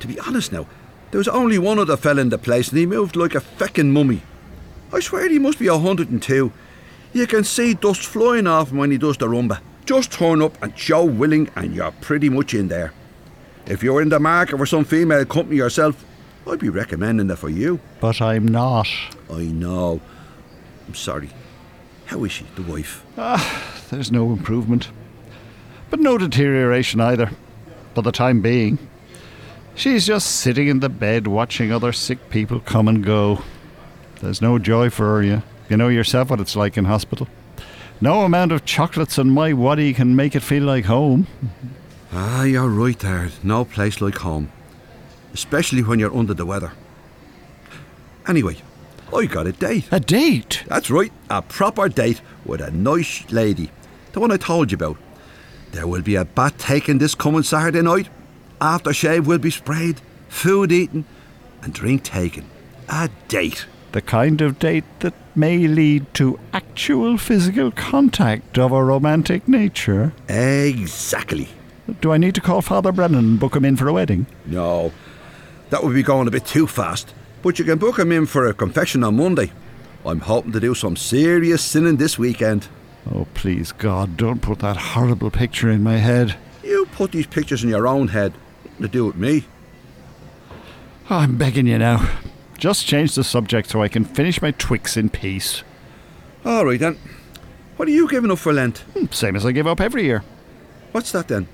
To 0.00 0.06
be 0.06 0.18
honest 0.20 0.52
now, 0.52 0.66
there 1.10 1.18
was 1.18 1.28
only 1.28 1.58
one 1.58 1.78
other 1.78 1.96
fella 1.96 2.20
in 2.20 2.30
the 2.30 2.38
place 2.38 2.68
and 2.68 2.78
he 2.78 2.86
moved 2.86 3.14
like 3.14 3.34
a 3.34 3.40
feckin' 3.40 3.90
mummy. 3.90 4.22
I 4.92 5.00
swear 5.00 5.28
he 5.28 5.38
must 5.38 5.58
be 5.58 5.66
a 5.66 5.78
hundred 5.78 6.10
and 6.10 6.22
two. 6.22 6.52
You 7.12 7.26
can 7.26 7.44
see 7.44 7.74
dust 7.74 8.02
flying 8.02 8.46
off 8.46 8.70
him 8.70 8.78
when 8.78 8.90
he 8.90 8.98
does 8.98 9.16
the 9.18 9.26
rumba. 9.26 9.60
Just 9.84 10.12
turn 10.12 10.40
up 10.40 10.60
and 10.62 10.76
show 10.78 11.04
willing 11.04 11.48
and 11.56 11.74
you're 11.74 11.92
pretty 11.92 12.28
much 12.28 12.54
in 12.54 12.68
there. 12.68 12.92
If 13.66 13.82
you're 13.82 14.02
in 14.02 14.08
the 14.08 14.20
market 14.20 14.56
for 14.56 14.66
some 14.66 14.84
female 14.84 15.24
company 15.24 15.56
yourself, 15.56 16.04
I'd 16.48 16.58
be 16.58 16.68
recommending 16.68 17.30
it 17.30 17.36
for 17.36 17.48
you. 17.48 17.80
But 18.00 18.20
I'm 18.20 18.46
not. 18.46 18.88
I 19.30 19.42
know. 19.42 20.00
I'm 20.86 20.94
sorry. 20.94 21.30
How 22.06 22.22
is 22.24 22.32
she, 22.32 22.46
the 22.54 22.62
wife? 22.62 23.04
Ah, 23.18 23.84
there's 23.90 24.12
no 24.12 24.30
improvement. 24.32 24.88
But 25.90 26.00
no 26.00 26.18
deterioration 26.18 27.00
either, 27.00 27.30
for 27.94 28.02
the 28.02 28.12
time 28.12 28.40
being. 28.40 28.78
She's 29.74 30.06
just 30.06 30.36
sitting 30.36 30.68
in 30.68 30.80
the 30.80 30.88
bed 30.88 31.26
watching 31.26 31.72
other 31.72 31.92
sick 31.92 32.30
people 32.30 32.60
come 32.60 32.88
and 32.88 33.04
go. 33.04 33.42
There's 34.20 34.40
no 34.40 34.58
joy 34.58 34.88
for 34.88 35.16
her, 35.16 35.22
you. 35.22 35.42
You 35.68 35.76
know 35.76 35.88
yourself 35.88 36.30
what 36.30 36.40
it's 36.40 36.56
like 36.56 36.76
in 36.76 36.84
hospital. 36.84 37.28
No 38.00 38.22
amount 38.22 38.52
of 38.52 38.64
chocolates 38.64 39.18
and 39.18 39.32
my 39.32 39.52
waddy 39.52 39.92
can 39.92 40.14
make 40.14 40.36
it 40.36 40.40
feel 40.40 40.62
like 40.62 40.84
home. 40.84 41.26
Ah, 42.12 42.44
you're 42.44 42.68
right 42.68 42.98
there. 42.98 43.30
No 43.42 43.64
place 43.64 44.00
like 44.00 44.16
home. 44.18 44.52
Especially 45.36 45.82
when 45.82 45.98
you're 45.98 46.16
under 46.16 46.32
the 46.32 46.46
weather. 46.46 46.72
Anyway, 48.26 48.56
I 49.14 49.26
got 49.26 49.46
a 49.46 49.52
date. 49.52 49.86
A 49.92 50.00
date? 50.00 50.64
That's 50.66 50.90
right, 50.90 51.12
a 51.28 51.42
proper 51.42 51.90
date 51.90 52.22
with 52.46 52.62
a 52.62 52.70
nice 52.70 53.30
lady. 53.30 53.70
The 54.12 54.20
one 54.20 54.32
I 54.32 54.38
told 54.38 54.72
you 54.72 54.76
about. 54.76 54.96
There 55.72 55.86
will 55.86 56.00
be 56.00 56.14
a 56.14 56.24
bath 56.24 56.56
taken 56.56 56.96
this 56.96 57.14
coming 57.14 57.42
Saturday 57.42 57.82
night. 57.82 58.08
Aftershave 58.62 59.26
will 59.26 59.36
be 59.36 59.50
sprayed, 59.50 60.00
food 60.30 60.72
eaten, 60.72 61.04
and 61.60 61.74
drink 61.74 62.02
taken. 62.02 62.46
A 62.88 63.10
date. 63.28 63.66
The 63.92 64.00
kind 64.00 64.40
of 64.40 64.58
date 64.58 64.84
that 65.00 65.12
may 65.34 65.68
lead 65.68 66.14
to 66.14 66.40
actual 66.54 67.18
physical 67.18 67.70
contact 67.72 68.56
of 68.56 68.72
a 68.72 68.82
romantic 68.82 69.46
nature. 69.46 70.14
Exactly. 70.30 71.50
Do 72.00 72.10
I 72.10 72.16
need 72.16 72.34
to 72.36 72.40
call 72.40 72.62
Father 72.62 72.90
Brennan 72.90 73.18
and 73.18 73.38
book 73.38 73.54
him 73.54 73.66
in 73.66 73.76
for 73.76 73.86
a 73.86 73.92
wedding? 73.92 74.26
No, 74.46 74.92
that 75.70 75.82
would 75.82 75.94
be 75.94 76.02
going 76.02 76.28
a 76.28 76.30
bit 76.30 76.44
too 76.46 76.66
fast. 76.66 77.14
But 77.42 77.58
you 77.58 77.64
can 77.64 77.78
book 77.78 77.98
him 77.98 78.12
in 78.12 78.26
for 78.26 78.46
a 78.46 78.54
confession 78.54 79.04
on 79.04 79.16
Monday. 79.16 79.52
I'm 80.04 80.20
hoping 80.20 80.52
to 80.52 80.60
do 80.60 80.74
some 80.74 80.96
serious 80.96 81.62
sinning 81.64 81.96
this 81.96 82.18
weekend. 82.18 82.68
Oh, 83.12 83.26
please, 83.34 83.72
God, 83.72 84.16
don't 84.16 84.42
put 84.42 84.60
that 84.60 84.76
horrible 84.76 85.30
picture 85.30 85.70
in 85.70 85.82
my 85.82 85.96
head. 85.98 86.36
You 86.64 86.86
put 86.86 87.12
these 87.12 87.26
pictures 87.26 87.62
in 87.62 87.70
your 87.70 87.86
own 87.86 88.08
head. 88.08 88.32
Nothing 88.64 88.82
to 88.82 88.88
do 88.88 89.06
with 89.06 89.16
me. 89.16 89.44
Oh, 91.08 91.16
I'm 91.18 91.36
begging 91.36 91.66
you 91.66 91.78
now. 91.78 92.08
Just 92.58 92.86
change 92.86 93.14
the 93.14 93.22
subject 93.24 93.68
so 93.70 93.82
I 93.82 93.88
can 93.88 94.04
finish 94.04 94.40
my 94.42 94.50
Twix 94.52 94.96
in 94.96 95.08
peace. 95.10 95.62
All 96.44 96.64
right 96.64 96.80
then. 96.80 96.98
What 97.76 97.86
are 97.88 97.92
you 97.92 98.08
giving 98.08 98.30
up 98.30 98.38
for 98.38 98.52
Lent? 98.52 98.78
Hmm, 98.94 99.06
Same 99.10 99.36
as 99.36 99.44
I 99.44 99.52
give 99.52 99.66
up 99.66 99.80
every 99.80 100.04
year. 100.04 100.24
What's 100.92 101.12
that 101.12 101.28
then? 101.28 101.46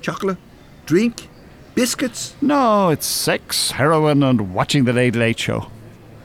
Chocolate? 0.00 0.38
Drink? 0.86 1.28
Biscuits? 1.76 2.34
No, 2.40 2.88
it's 2.88 3.04
sex, 3.04 3.72
heroin, 3.72 4.22
and 4.22 4.54
watching 4.54 4.84
the 4.84 4.94
Late 4.94 5.14
Late 5.14 5.38
Show. 5.38 5.70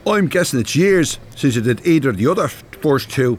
I'm 0.06 0.26
guessing 0.28 0.58
it's 0.58 0.74
years 0.74 1.18
since 1.36 1.54
you 1.54 1.60
did 1.60 1.86
either 1.86 2.08
of 2.08 2.16
the 2.16 2.26
other 2.26 2.48
first 2.48 3.10
two. 3.10 3.38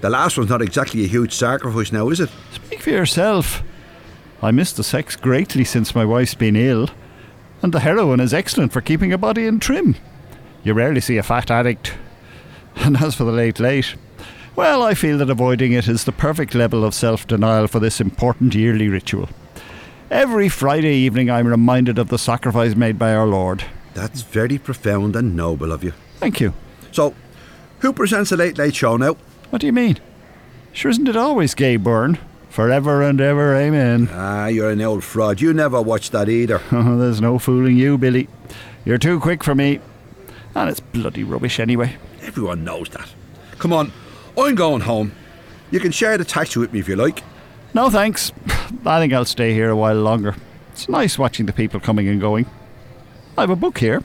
The 0.00 0.08
last 0.08 0.38
one's 0.38 0.48
not 0.48 0.62
exactly 0.62 1.04
a 1.04 1.06
huge 1.06 1.34
sacrifice 1.34 1.92
now, 1.92 2.08
is 2.08 2.20
it? 2.20 2.30
Speak 2.52 2.80
for 2.80 2.88
yourself. 2.88 3.62
I 4.40 4.50
miss 4.50 4.72
the 4.72 4.82
sex 4.82 5.14
greatly 5.14 5.62
since 5.62 5.94
my 5.94 6.06
wife's 6.06 6.32
been 6.32 6.56
ill, 6.56 6.88
and 7.60 7.70
the 7.70 7.80
heroin 7.80 8.20
is 8.20 8.32
excellent 8.32 8.72
for 8.72 8.80
keeping 8.80 9.12
a 9.12 9.18
body 9.18 9.46
in 9.46 9.60
trim. 9.60 9.96
You 10.64 10.72
rarely 10.72 11.02
see 11.02 11.18
a 11.18 11.22
fat 11.22 11.50
addict. 11.50 11.92
And 12.76 12.96
as 12.96 13.14
for 13.14 13.24
the 13.24 13.30
late 13.30 13.60
late, 13.60 13.94
well, 14.56 14.82
I 14.82 14.94
feel 14.94 15.18
that 15.18 15.28
avoiding 15.28 15.72
it 15.72 15.86
is 15.86 16.04
the 16.04 16.12
perfect 16.12 16.54
level 16.54 16.82
of 16.82 16.94
self 16.94 17.26
denial 17.26 17.68
for 17.68 17.78
this 17.78 18.00
important 18.00 18.54
yearly 18.54 18.88
ritual. 18.88 19.28
Every 20.12 20.50
Friday 20.50 20.94
evening, 20.94 21.30
I'm 21.30 21.46
reminded 21.46 21.98
of 21.98 22.08
the 22.08 22.18
sacrifice 22.18 22.76
made 22.76 22.98
by 22.98 23.14
our 23.14 23.26
Lord. 23.26 23.64
That's 23.94 24.20
very 24.20 24.58
profound 24.58 25.16
and 25.16 25.34
noble 25.34 25.72
of 25.72 25.82
you. 25.82 25.94
Thank 26.18 26.38
you. 26.38 26.52
So, 26.90 27.14
who 27.78 27.94
presents 27.94 28.28
the 28.28 28.36
Late 28.36 28.58
Late 28.58 28.74
Show 28.74 28.98
now? 28.98 29.16
What 29.48 29.60
do 29.62 29.66
you 29.66 29.72
mean? 29.72 29.98
Sure, 30.74 30.90
isn't 30.90 31.08
it 31.08 31.16
always 31.16 31.54
Gay 31.54 31.76
Byrne? 31.78 32.18
Forever 32.50 33.00
and 33.00 33.22
ever, 33.22 33.56
amen. 33.56 34.10
Ah, 34.12 34.48
you're 34.48 34.68
an 34.68 34.82
old 34.82 35.02
fraud. 35.02 35.40
You 35.40 35.54
never 35.54 35.80
watched 35.80 36.12
that 36.12 36.28
either. 36.28 36.60
Oh, 36.72 36.98
there's 36.98 37.22
no 37.22 37.38
fooling 37.38 37.78
you, 37.78 37.96
Billy. 37.96 38.28
You're 38.84 38.98
too 38.98 39.18
quick 39.18 39.42
for 39.42 39.54
me. 39.54 39.80
And 40.54 40.68
it's 40.68 40.80
bloody 40.80 41.24
rubbish 41.24 41.58
anyway. 41.58 41.96
Everyone 42.20 42.64
knows 42.64 42.90
that. 42.90 43.08
Come 43.56 43.72
on, 43.72 43.90
I'm 44.36 44.56
going 44.56 44.82
home. 44.82 45.12
You 45.70 45.80
can 45.80 45.90
share 45.90 46.18
the 46.18 46.24
taxi 46.26 46.58
with 46.60 46.70
me 46.70 46.80
if 46.80 46.88
you 46.88 46.96
like. 46.96 47.24
No 47.74 47.90
thanks. 47.90 48.32
I 48.84 49.00
think 49.00 49.12
I'll 49.12 49.24
stay 49.24 49.54
here 49.54 49.70
a 49.70 49.76
while 49.76 49.96
longer. 49.96 50.34
It's 50.72 50.88
nice 50.88 51.18
watching 51.18 51.46
the 51.46 51.52
people 51.52 51.80
coming 51.80 52.08
and 52.08 52.20
going. 52.20 52.46
I 53.36 53.42
have 53.42 53.50
a 53.50 53.56
book 53.56 53.78
here. 53.78 54.02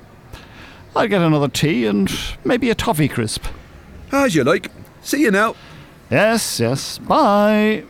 I'll 0.95 1.07
get 1.07 1.21
another 1.21 1.49
tea 1.49 1.85
and 1.85 2.11
maybe 2.43 2.69
a 2.69 2.75
toffee 2.75 3.07
crisp. 3.07 3.45
As 4.11 4.35
you 4.35 4.43
like. 4.43 4.71
See 5.01 5.21
you 5.21 5.31
now. 5.31 5.55
Yes, 6.09 6.59
yes. 6.59 6.97
Bye. 6.97 7.83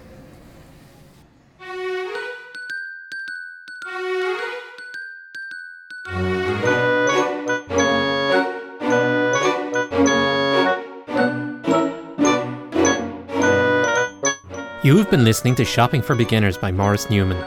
You've 14.88 15.12
been 15.12 15.26
listening 15.26 15.54
to 15.56 15.65
Shopping 15.65 16.02
for 16.02 16.15
Beginners 16.15 16.58
by 16.58 16.71
Maurice 16.71 17.10
Newman. 17.10 17.45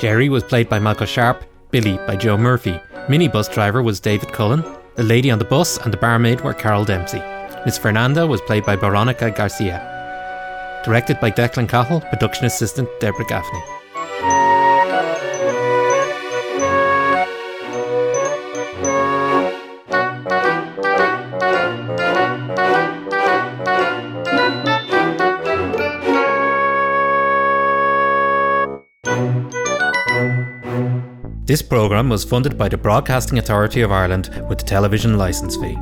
Jerry 0.00 0.28
was 0.28 0.42
played 0.42 0.68
by 0.68 0.80
Michael 0.80 1.06
Sharp, 1.06 1.44
Billy 1.70 1.96
by 2.08 2.16
Joe 2.16 2.36
Murphy, 2.36 2.72
minibus 3.06 3.48
driver 3.54 3.84
was 3.84 4.00
David 4.00 4.32
Cullen, 4.32 4.64
the 4.96 5.04
lady 5.04 5.30
on 5.30 5.38
the 5.38 5.44
bus 5.44 5.78
and 5.78 5.92
the 5.92 5.96
barmaid 5.96 6.40
were 6.40 6.52
Carol 6.52 6.84
Dempsey. 6.84 7.22
Miss 7.64 7.78
Fernanda 7.78 8.26
was 8.26 8.40
played 8.40 8.66
by 8.66 8.74
Veronica 8.74 9.30
Garcia. 9.30 9.78
Directed 10.84 11.20
by 11.20 11.30
Declan 11.30 11.68
Cahill, 11.68 12.00
production 12.00 12.46
assistant 12.46 12.88
Deborah 12.98 13.26
Gaffney. 13.26 13.79
This 31.50 31.62
programme 31.62 32.08
was 32.08 32.22
funded 32.22 32.56
by 32.56 32.68
the 32.68 32.76
Broadcasting 32.76 33.36
Authority 33.36 33.80
of 33.80 33.90
Ireland 33.90 34.30
with 34.48 34.58
the 34.58 34.64
television 34.64 35.18
licence 35.18 35.56
fee. 35.56 35.76